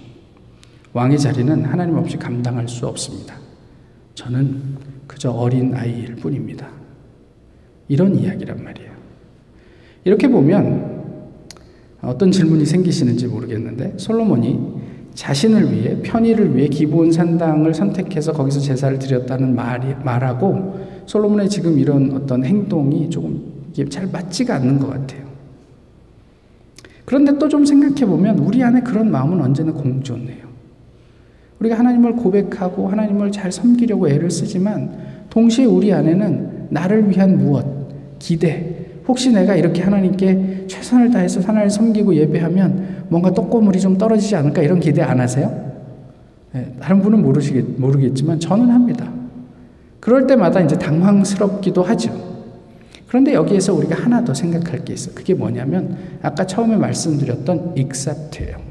왕의 0.97 1.19
자리는 1.19 1.63
하나님 1.63 1.95
없이 1.95 2.17
감당할 2.17 2.67
수 2.67 2.88
없습니다. 2.88 3.36
저는 4.15 4.60
그저 5.05 5.29
어린 5.29 5.71
아이일 5.75 6.15
뿐입니다. 6.15 6.67
이런 7.88 8.15
이야기란 8.15 8.63
말이에요. 8.63 8.89
이렇게 10.05 10.27
보면 10.27 10.97
어떤 12.01 12.31
질문이 12.31 12.65
생기시는지 12.65 13.27
모르겠는데 13.27 13.93
솔로몬이 13.97 14.60
자신을 15.13 15.71
위해 15.71 16.01
편의를 16.01 16.55
위해 16.55 16.67
기본 16.67 17.12
산당을 17.12 17.75
선택해서 17.75 18.31
거기서 18.33 18.60
제사를 18.60 18.97
드렸다는 18.97 19.55
말이 19.55 19.93
말하고 20.03 20.79
솔로몬의 21.05 21.47
지금 21.47 21.77
이런 21.77 22.12
어떤 22.15 22.43
행동이 22.43 23.07
조금 23.12 23.71
잘 23.91 24.07
맞지가 24.07 24.55
않는 24.55 24.79
것 24.79 24.88
같아요. 24.88 25.27
그런데 27.05 27.38
또 27.38 27.47
좀 27.47 27.65
생각해 27.65 28.03
보면 28.07 28.39
우리 28.39 28.63
안에 28.63 28.81
그런 28.81 29.12
마음은 29.12 29.39
언제나 29.39 29.71
공존해요. 29.71 30.46
우리가 31.60 31.78
하나님을 31.78 32.13
고백하고 32.13 32.88
하나님을 32.88 33.32
잘 33.32 33.52
섬기려고 33.52 34.08
애를 34.08 34.30
쓰지만 34.30 34.91
동시에 35.30 35.65
우리 35.65 35.91
안에는 35.93 36.67
나를 36.70 37.10
위한 37.10 37.38
무엇, 37.38 37.65
기대, 38.20 38.76
혹시 39.08 39.32
내가 39.32 39.56
이렇게 39.56 39.82
하나님께 39.82 40.65
최선을 40.67 41.12
다해서 41.12 41.39
하나님을 41.41 41.70
섬기고 41.70 42.15
예배하면 42.15 43.06
뭔가 43.10 43.34
떡고물이 43.34 43.80
좀 43.80 43.98
떨어지지 43.98 44.36
않을까 44.36 44.62
이런 44.62 44.80
기대 44.80 45.02
안 45.02 45.20
하세요? 45.20 45.67
네, 46.54 46.74
다른 46.80 47.02
분은 47.02 47.22
모르시겠, 47.22 47.65
모르겠지만 47.78 48.39
저는 48.39 48.70
합니다. 48.70 49.12
그럴 50.00 50.28
때마다 50.28 50.60
이제 50.62 50.78
당황스럽기도 50.78 51.84
하죠. 51.84 52.12
그런데 53.08 53.34
여기에서 53.34 53.74
우리가 53.74 53.96
하나 53.96 54.24
더 54.24 54.34
생각할 54.34 54.84
게 54.84 54.93
있어. 54.93 55.12
그게 55.13 55.34
뭐냐면 55.34 55.98
아까 56.22 56.46
처음에 56.46 56.76
말씀드렸던 56.76 57.76
accept예요. 57.78 58.66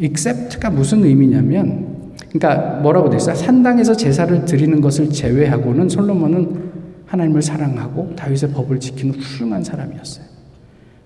Accept가 0.00 0.70
무슨 0.70 1.04
의미냐면 1.04 2.12
그러니까 2.30 2.80
뭐라고 2.80 3.10
돼 3.10 3.16
있어요? 3.16 3.34
산당에서 3.34 3.94
제사를 3.96 4.44
드리는 4.44 4.80
것을 4.80 5.10
제외하고는 5.10 5.88
솔로몬은 5.88 6.68
하나님을 7.06 7.40
사랑하고 7.40 8.14
다윗의 8.14 8.50
법을 8.52 8.80
지키는 8.80 9.14
훌륭한 9.14 9.64
사람이었어요. 9.64 10.26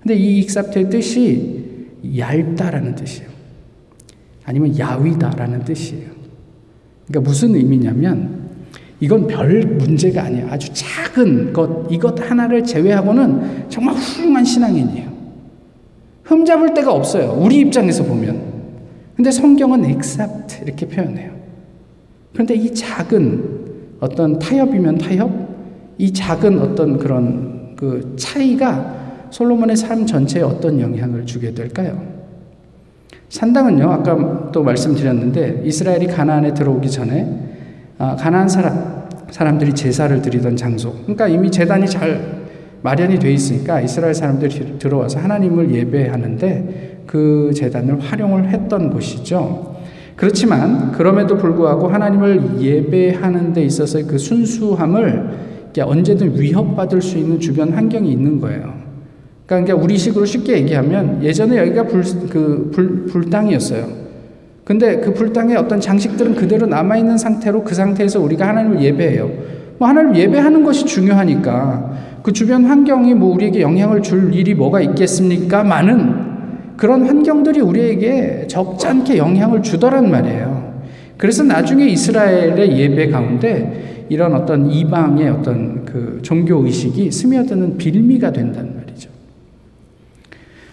근데 0.01 0.15
이 0.15 0.41
익삽트의 0.41 0.91
뜻이 0.91 1.89
얇다라는 2.17 2.97
뜻이에요. 2.97 3.31
아니면 4.45 4.77
야위다라는 4.77 5.65
뜻이에요. 5.65 6.11
그러니까 7.07 7.31
무슨 7.31 7.55
의미냐면 7.55 8.43
이건 8.99 9.27
별 9.27 9.63
문제가 9.63 10.25
아니에요. 10.25 10.49
아주 10.51 10.71
작은 10.73 11.53
것, 11.53 11.87
이것 11.91 12.19
하나를 12.21 12.65
제외하고는 12.65 13.69
정말 13.69 13.95
훌륭한 13.95 14.45
신앙인이에요. 14.45 15.13
흠잡을 16.25 16.75
데가 16.75 16.93
없어요. 16.93 17.37
우리 17.41 17.61
입장에서 17.61 18.05
보면. 18.05 18.52
근데 19.23 19.31
성경은 19.31 19.85
except 19.85 20.65
이렇게 20.65 20.85
표현해요. 20.85 21.31
그런데 22.33 22.55
이 22.55 22.75
작은 22.75 23.99
어떤 24.01 24.37
타협이면 24.41 24.99
타협, 24.99 25.31
이 25.97 26.13
작은 26.13 26.59
어떤 26.59 26.99
그런 26.99 27.77
그 27.77 28.17
차이가 28.19 29.29
솔로몬의 29.31 29.77
삶 29.77 30.05
전체에 30.07 30.43
어떤 30.43 30.81
영향을 30.81 31.25
주게 31.25 31.55
될까요? 31.55 32.03
산당은요, 33.29 33.93
아까 33.93 34.51
또 34.51 34.65
말씀드렸는데 34.65 35.63
이스라엘이 35.67 36.09
가나안에 36.09 36.53
들어오기 36.53 36.91
전에 36.91 37.29
아, 37.99 38.17
가나안 38.17 38.49
사람 38.49 39.03
사람들이 39.31 39.73
제사를 39.73 40.21
드리던 40.21 40.57
장소. 40.57 40.95
그러니까 41.03 41.29
이미 41.29 41.49
재단이 41.49 41.87
잘 41.87 42.43
마련이 42.83 43.21
돼 43.21 43.33
있으니까 43.33 43.81
이스라엘 43.83 44.15
사람들이 44.15 44.81
들어와서 44.81 45.21
하나님을 45.21 45.73
예배하는데 45.73 46.92
그 47.07 47.51
재단을 47.55 48.01
활용을 48.01 48.49
했던 48.49 48.91
곳이죠. 48.91 49.77
그렇지만 50.17 50.93
그럼에도 50.93 51.37
불구하고 51.37 51.89
하나님을 51.89 52.61
예배하는 52.61 53.53
데 53.53 53.65
있어서의 53.65 54.05
그 54.05 54.19
순수함을 54.19 55.31
언제든 55.81 56.39
위협받을 56.39 57.01
수 57.01 57.19
있는 57.19 57.41
주변 57.41 57.71
환경이 57.71 58.11
있는 58.11 58.41
거예요. 58.41 58.75
그러니까 59.47 59.75
우리식으로 59.75 60.25
쉽게 60.25 60.55
얘기하면 60.59 61.23
예전에 61.23 61.57
여기가 61.59 61.87
불, 61.87 62.03
그 62.31 62.71
불, 62.73 63.07
불당이었어요. 63.07 64.03
근데 64.65 65.01
그 65.01 65.13
불당에 65.13 65.57
어떤 65.57 65.81
장식들은 65.81 66.37
그대로 66.37 66.67
남아있는 66.67 67.19
상태로 67.19 67.65
그 67.65 67.75
상태에서 67.75 68.21
우리가 68.21 68.47
하나님을 68.49 68.81
예배해요. 68.83 69.31
뭐 69.79 69.89
하나님을 69.89 70.17
예배하는 70.17 70.63
것이 70.63 70.85
중요하니까 70.85 72.21
그 72.23 72.33
주변 72.33 72.65
환경이 72.65 73.15
뭐 73.15 73.35
우리에게 73.35 73.61
영향을 73.63 74.03
줄 74.03 74.33
일이 74.33 74.55
뭐가 74.55 74.81
있겠습니까? 74.81 75.65
많은 75.65 76.32
그런 76.83 77.07
환경들이 77.07 77.61
우리에게 77.61 78.49
적지 78.49 78.89
않게 78.89 79.17
영향을 79.17 79.63
주더란 79.63 80.11
말이에요. 80.11 80.83
그래서 81.17 81.45
나중에 81.45 81.87
이스라엘의 81.87 82.77
예배 82.77 83.09
가운데 83.11 84.07
이런 84.09 84.35
어떤 84.35 84.69
이방의 84.69 85.29
어떤 85.29 85.85
그 85.85 86.19
종교 86.23 86.57
의식이 86.65 87.13
스며드는 87.13 87.79
빌미가 87.79 88.33
된단 88.33 88.75
말이죠. 88.75 89.11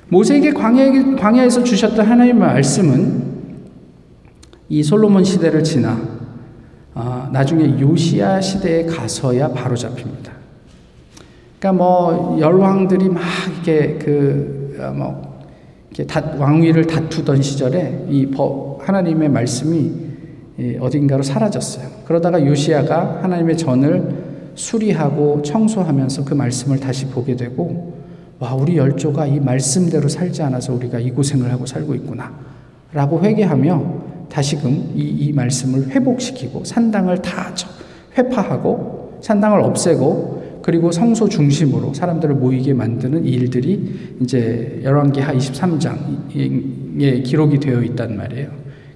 모세에게 0.07 0.51
광야, 0.51 1.15
광야에서 1.15 1.63
주셨던 1.63 2.03
하나님의 2.03 2.39
말씀은 2.39 3.23
이 4.67 4.81
솔로몬 4.81 5.23
시대를 5.23 5.63
지나 5.63 6.01
아, 6.95 7.29
나중에 7.31 7.79
요시아 7.79 8.41
시대에 8.41 8.87
가서야 8.87 9.49
바로 9.49 9.75
잡힙니다. 9.75 10.31
그러니까 11.59 11.83
뭐 11.83 12.35
열왕들이 12.39 13.09
막 13.09 13.21
이렇게 13.53 13.99
그뭐 13.99 15.28
왕위를 16.37 16.85
다투던 16.85 17.41
시절에 17.41 18.05
이 18.09 18.27
법, 18.27 18.79
하나님의 18.87 19.29
말씀이 19.29 19.91
어딘가로 20.79 21.23
사라졌어요. 21.23 21.87
그러다가 22.05 22.45
요시아가 22.45 23.19
하나님의 23.23 23.57
전을 23.57 24.53
수리하고 24.55 25.41
청소하면서 25.41 26.25
그 26.25 26.33
말씀을 26.33 26.79
다시 26.79 27.05
보게 27.05 27.35
되고 27.35 27.97
와 28.39 28.53
우리 28.53 28.77
열조가 28.77 29.27
이 29.27 29.39
말씀대로 29.39 30.07
살지 30.09 30.41
않아서 30.43 30.73
우리가 30.73 30.99
이 30.99 31.11
고생을 31.11 31.51
하고 31.51 31.65
살고 31.65 31.95
있구나 31.95 32.33
라고 32.93 33.21
회개하며 33.21 33.93
다시금 34.29 34.93
이, 34.95 35.01
이 35.01 35.33
말씀을 35.33 35.89
회복시키고 35.89 36.63
산당을 36.65 37.21
다 37.21 37.53
회파하고 38.17 39.19
산당을 39.21 39.61
없애고 39.61 40.39
그리고 40.69 40.91
성소 40.91 41.29
중심으로 41.29 41.95
사람들을 41.95 42.35
모이게 42.35 42.75
만드는 42.75 43.25
일들이 43.25 44.17
이제 44.21 44.79
열왕기하 44.83 45.33
23장에 45.33 47.23
기록이 47.23 47.59
되어 47.59 47.81
있단 47.81 48.15
말이에요. 48.15 48.51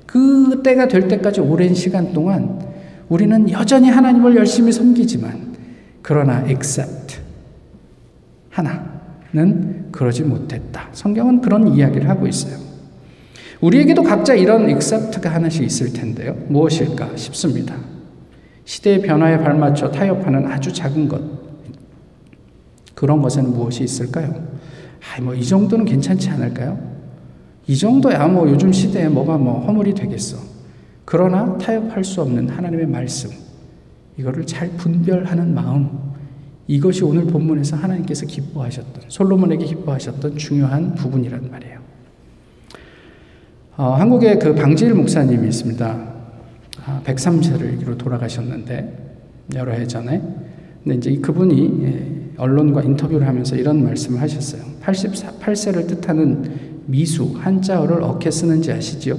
그 0.06 0.62
때가 0.64 0.88
될 0.88 1.08
때까지 1.08 1.42
오랜 1.42 1.74
시간 1.74 2.14
동안 2.14 2.60
우리는 3.10 3.50
여전히 3.50 3.90
하나님을 3.90 4.36
열심히 4.36 4.72
섬기지만 4.72 5.56
그러나 6.04 6.46
except 6.48 7.18
하나는 8.52 9.88
그러지 9.92 10.22
못했다. 10.26 10.90
성경은 10.92 11.42
그런 11.42 11.70
이야기를 11.70 12.08
하고 12.08 12.28
있어요. 12.28 12.56
우리에게도 13.62 14.04
각자 14.04 14.36
이런 14.36 14.70
except가 14.70 15.34
하나씩 15.34 15.64
있을 15.64 15.92
텐데요. 15.92 16.38
무엇일까 16.50 17.16
싶습니다. 17.16 17.74
시대의 18.64 19.02
변화에 19.02 19.40
발맞춰 19.40 19.90
타협하는 19.90 20.46
아주 20.46 20.72
작은 20.72 21.08
것. 21.08 21.33
그런 22.94 23.22
것에는 23.22 23.52
무엇이 23.52 23.84
있을까요? 23.84 24.34
아, 25.02 25.22
뭐이 25.22 25.44
정도는 25.44 25.86
괜찮지 25.86 26.30
않을까요? 26.30 26.80
이 27.68 27.76
정도야 27.76 28.28
뭐 28.28 28.50
요즘 28.50 28.72
시대에 28.72 29.08
뭐가 29.08 29.38
뭐 29.38 29.66
허물이 29.66 29.94
되겠어. 29.94 30.38
그러나 31.06 31.58
타협할 31.58 32.04
수 32.04 32.22
없는 32.22 32.50
하나님의 32.50 32.88
말씀, 32.88 33.30
이거를 34.18 34.46
잘 34.46 34.70
분별하는 34.72 35.54
마음, 35.54 35.90
이것이 36.68 37.04
오늘 37.04 37.26
본문에서 37.26 37.76
하나님께서 37.76 38.26
기뻐하셨던, 38.26 39.04
솔로몬에게 39.10 39.66
기뻐하셨던 39.66 40.38
중요한 40.38 40.96
부분이란 40.96 41.52
말이에요. 41.52 41.80
어, 43.76 43.94
한국에 43.96 44.38
그 44.38 44.54
방지일 44.56 44.94
목사님이 44.94 45.48
있습니다. 45.48 46.14
아, 46.86 47.02
103세를 47.04 47.98
돌아가셨는데, 47.98 49.04
여러 49.56 49.74
해 49.74 49.86
전에. 49.88 50.22
근데 50.84 50.98
이제 50.98 51.16
그분이 51.22 51.84
예, 51.84 52.23
언론과 52.38 52.84
인터뷰를 52.84 53.28
하면서 53.28 53.56
이런 53.56 53.84
말씀을 53.84 54.22
하셨어요. 54.22 54.62
88세를 54.82 55.88
뜻하는 55.88 56.82
미수 56.86 57.34
한자어를 57.36 58.04
어떻게 58.04 58.32
쓰는지 58.32 58.72
아시지요? 58.72 59.18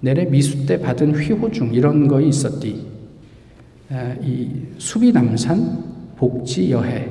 내래 0.00 0.24
미수 0.24 0.66
때 0.66 0.80
받은 0.80 1.14
휘호중 1.14 1.74
이런 1.74 2.08
거 2.08 2.20
있었디. 2.20 2.86
이 4.22 4.50
수비 4.78 5.12
남산 5.12 5.84
복지 6.16 6.70
여해 6.70 7.10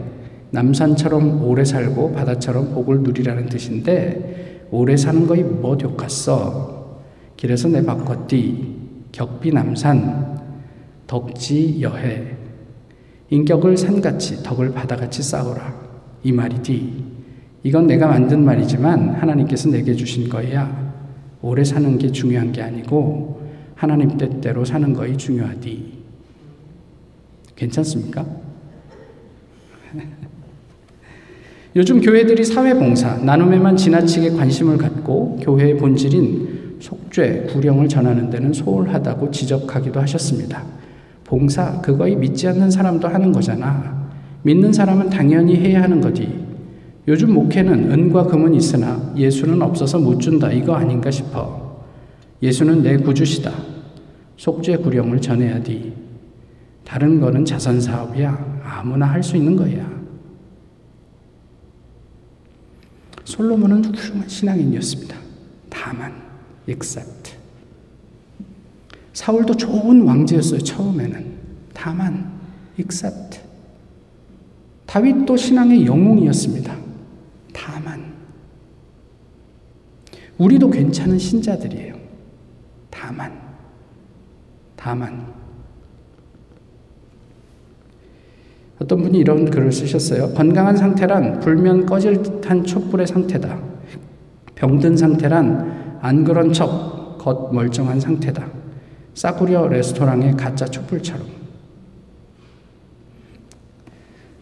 남산처럼 0.51 1.43
오래 1.43 1.63
살고 1.63 2.13
바다처럼 2.13 2.73
복을 2.73 3.01
누리라는 3.01 3.47
뜻인데 3.47 4.67
오래 4.71 4.97
사는 4.97 5.27
거이 5.27 5.43
뭐 5.43 5.77
дө갔어. 5.77 7.01
길에서 7.37 7.67
내 7.69 7.83
바꿨디. 7.85 8.79
격비 9.11 9.51
남산 9.51 10.39
덕지 11.07 11.81
여해 11.81 12.38
인격을 13.29 13.77
산같이 13.77 14.41
덕을 14.43 14.73
바다같이 14.73 15.21
쌓으라 15.21 15.73
이 16.23 16.31
말이디. 16.31 17.05
이건 17.63 17.87
내가 17.87 18.07
만든 18.07 18.43
말이지만 18.43 19.15
하나님께서 19.15 19.69
내게 19.69 19.93
주신 19.93 20.29
거야. 20.29 20.89
오래 21.41 21.63
사는 21.63 21.97
게 21.97 22.11
중요한 22.11 22.51
게 22.51 22.61
아니고 22.61 23.41
하나님 23.75 24.17
뜻대로 24.17 24.65
사는 24.65 24.93
것이 24.93 25.15
중요하디. 25.17 25.99
괜찮습니까? 27.55 28.25
요즘 31.75 32.01
교회들이 32.01 32.43
사회봉사, 32.43 33.19
나눔에만 33.19 33.77
지나치게 33.77 34.31
관심을 34.31 34.77
갖고 34.77 35.37
교회의 35.41 35.77
본질인 35.77 36.77
속죄, 36.79 37.47
구령을 37.51 37.87
전하는 37.87 38.29
데는 38.29 38.53
소홀하다고 38.53 39.31
지적하기도 39.31 39.99
하셨습니다. 40.01 40.78
봉사, 41.29 41.79
그거이 41.81 42.15
믿지 42.15 42.47
않는 42.47 42.71
사람도 42.71 43.07
하는 43.07 43.31
거잖아. 43.31 44.09
믿는 44.41 44.73
사람은 44.73 45.11
당연히 45.11 45.55
해야 45.57 45.83
하는 45.83 46.01
거지. 46.01 46.43
요즘 47.07 47.33
목회는 47.35 47.91
은과 47.91 48.23
금은 48.23 48.55
있으나 48.55 49.13
예수는 49.15 49.61
없어서 49.61 49.99
못 49.99 50.19
준다. 50.19 50.51
이거 50.51 50.73
아닌가 50.73 51.11
싶어. 51.11 51.85
예수는 52.41 52.81
내 52.81 52.97
구주시다. 52.97 53.51
속죄 54.37 54.77
구령을 54.77 55.21
전해야 55.21 55.61
돼. 55.61 55.93
다른 56.83 57.19
거는 57.19 57.45
자선 57.45 57.79
사업이야. 57.79 58.61
아무나 58.63 59.05
할 59.05 59.21
수 59.21 59.37
있는 59.37 59.55
거야. 59.55 59.87
솔로몬은 63.23 63.85
훌륭한 63.85 64.27
신앙인이었습니다. 64.27 65.15
다만, 65.69 66.11
except. 66.67 67.18
사울도 69.19 69.53
좋은 69.55 70.03
왕제였어요, 70.03 70.61
처음에는. 70.61 71.25
다만, 71.73 72.31
except. 72.77 73.41
다윗도 74.85 75.35
신앙의 75.35 75.85
영웅이었습니다. 75.85 76.73
다만. 77.53 78.13
우리도 80.37 80.69
괜찮은 80.69 81.19
신자들이에요. 81.19 81.95
다만. 82.89 83.37
다만. 84.77 85.27
어떤 88.81 89.01
분이 89.01 89.17
이런 89.17 89.49
글을 89.49 89.73
쓰셨어요. 89.73 90.33
건강한 90.33 90.77
상태란 90.77 91.41
불면 91.41 91.85
꺼질 91.85 92.23
듯한 92.23 92.63
촛불의 92.63 93.05
상태다. 93.05 93.59
병든 94.55 94.95
상태란 94.95 95.99
안 95.99 96.23
그런 96.23 96.53
척, 96.53 97.17
겉 97.17 97.53
멀쩡한 97.53 97.99
상태다. 97.99 98.58
싸구려 99.13 99.67
레스토랑의 99.67 100.33
가짜 100.37 100.65
촛불처럼. 100.65 101.27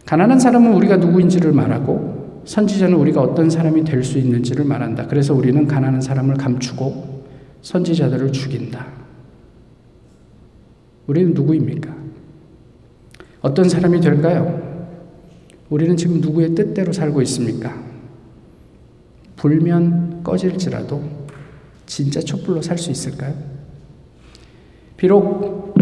가난한 0.06 0.38
사람은 0.40 0.72
우리가 0.74 0.96
누구인지를 0.96 1.52
말하고 1.52 2.42
선지자는 2.46 2.96
우리가 2.96 3.20
어떤 3.20 3.50
사람이 3.50 3.84
될 3.84 4.02
수 4.02 4.16
있는지를 4.18 4.64
말한다. 4.64 5.06
그래서 5.06 5.34
우리는 5.34 5.66
가난한 5.66 6.00
사람을 6.00 6.36
감추고 6.36 7.24
선지자들을 7.60 8.32
죽인다. 8.32 8.86
우리는 11.06 11.34
누구입니까? 11.34 11.94
어떤 13.42 13.68
사람이 13.68 14.00
될까요? 14.00 14.66
우리는 15.68 15.96
지금 15.96 16.20
누구의 16.20 16.54
뜻대로 16.54 16.92
살고 16.92 17.20
있습니까? 17.22 17.76
불면 19.36 20.22
꺼질지라도 20.24 21.02
진짜 21.86 22.20
촛불로 22.20 22.62
살 22.62 22.78
수 22.78 22.90
있을까요? 22.90 23.34
비록 24.98 25.74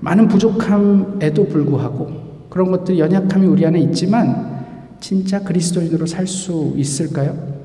많은 0.00 0.28
부족함에도 0.28 1.48
불구하고 1.48 2.46
그런 2.48 2.70
것들 2.70 2.98
연약함이 2.98 3.46
우리 3.46 3.66
안에 3.66 3.80
있지만 3.80 4.64
진짜 5.00 5.42
그리스도인으로 5.42 6.06
살 6.06 6.26
수 6.26 6.72
있을까요? 6.76 7.58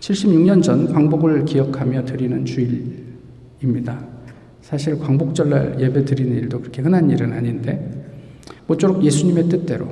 76년 0.00 0.60
전 0.60 0.92
광복을 0.92 1.44
기억하며 1.44 2.04
드리는 2.04 2.44
주일입니다. 2.44 4.04
사실 4.60 4.98
광복절날 4.98 5.76
예배 5.78 6.04
드리는 6.04 6.36
일도 6.38 6.60
그렇게 6.60 6.82
흔한 6.82 7.08
일은 7.08 7.32
아닌데 7.32 8.04
모쪼록 8.66 9.04
예수님의 9.04 9.48
뜻대로 9.48 9.86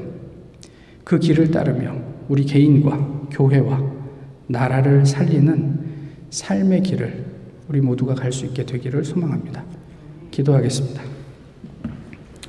그 1.04 1.20
길을 1.20 1.52
따르며 1.52 1.94
우리 2.28 2.44
개인과 2.44 3.28
교회와 3.30 3.80
나라를 4.48 5.06
살리는 5.06 5.78
삶의 6.30 6.82
길을 6.82 7.29
우리 7.70 7.80
모두가 7.80 8.14
갈 8.16 8.32
수 8.32 8.46
있게 8.46 8.66
되기를 8.66 9.04
소망합니다. 9.04 9.62
기도하겠습니다. 10.32 11.02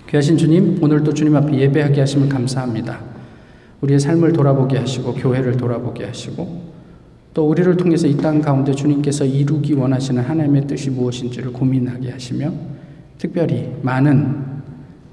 귀하신 0.09 0.35
주님, 0.35 0.81
오늘도 0.81 1.13
주님 1.13 1.35
앞에 1.35 1.59
예배하게 1.59 1.99
하심을 1.99 2.27
감사합니다. 2.27 2.99
우리의 3.81 3.99
삶을 3.99 4.33
돌아보게 4.33 4.77
하시고 4.79 5.13
교회를 5.13 5.57
돌아보게 5.57 6.05
하시고 6.05 6.71
또 7.35 7.47
우리를 7.47 7.77
통해서 7.77 8.07
이 8.07 8.17
땅 8.17 8.41
가운데 8.41 8.73
주님께서 8.73 9.25
이루기 9.25 9.73
원하시는 9.73 10.21
하나님의 10.23 10.65
뜻이 10.65 10.89
무엇인지를 10.89 11.53
고민하게 11.53 12.09
하시며 12.11 12.51
특별히 13.19 13.71
많은 13.83 14.43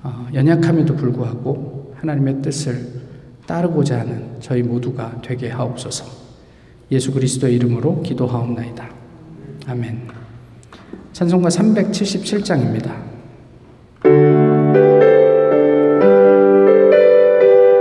어, 0.03 0.27
연약함에도 0.33 0.97
불구하고 0.97 1.95
하나님의 1.97 2.41
뜻을 2.41 2.81
따르고자 3.47 4.01
하는 4.01 4.25
저희 4.41 4.63
모두가 4.63 5.21
되게 5.23 5.51
하옵소서. 5.51 6.07
예수 6.91 7.13
그리스도의 7.13 7.57
이름으로 7.57 8.03
기도하옵나이다. 8.03 8.98
아멘. 9.69 10.09
찬송가 11.13 11.51
377장입니다. 11.51 14.48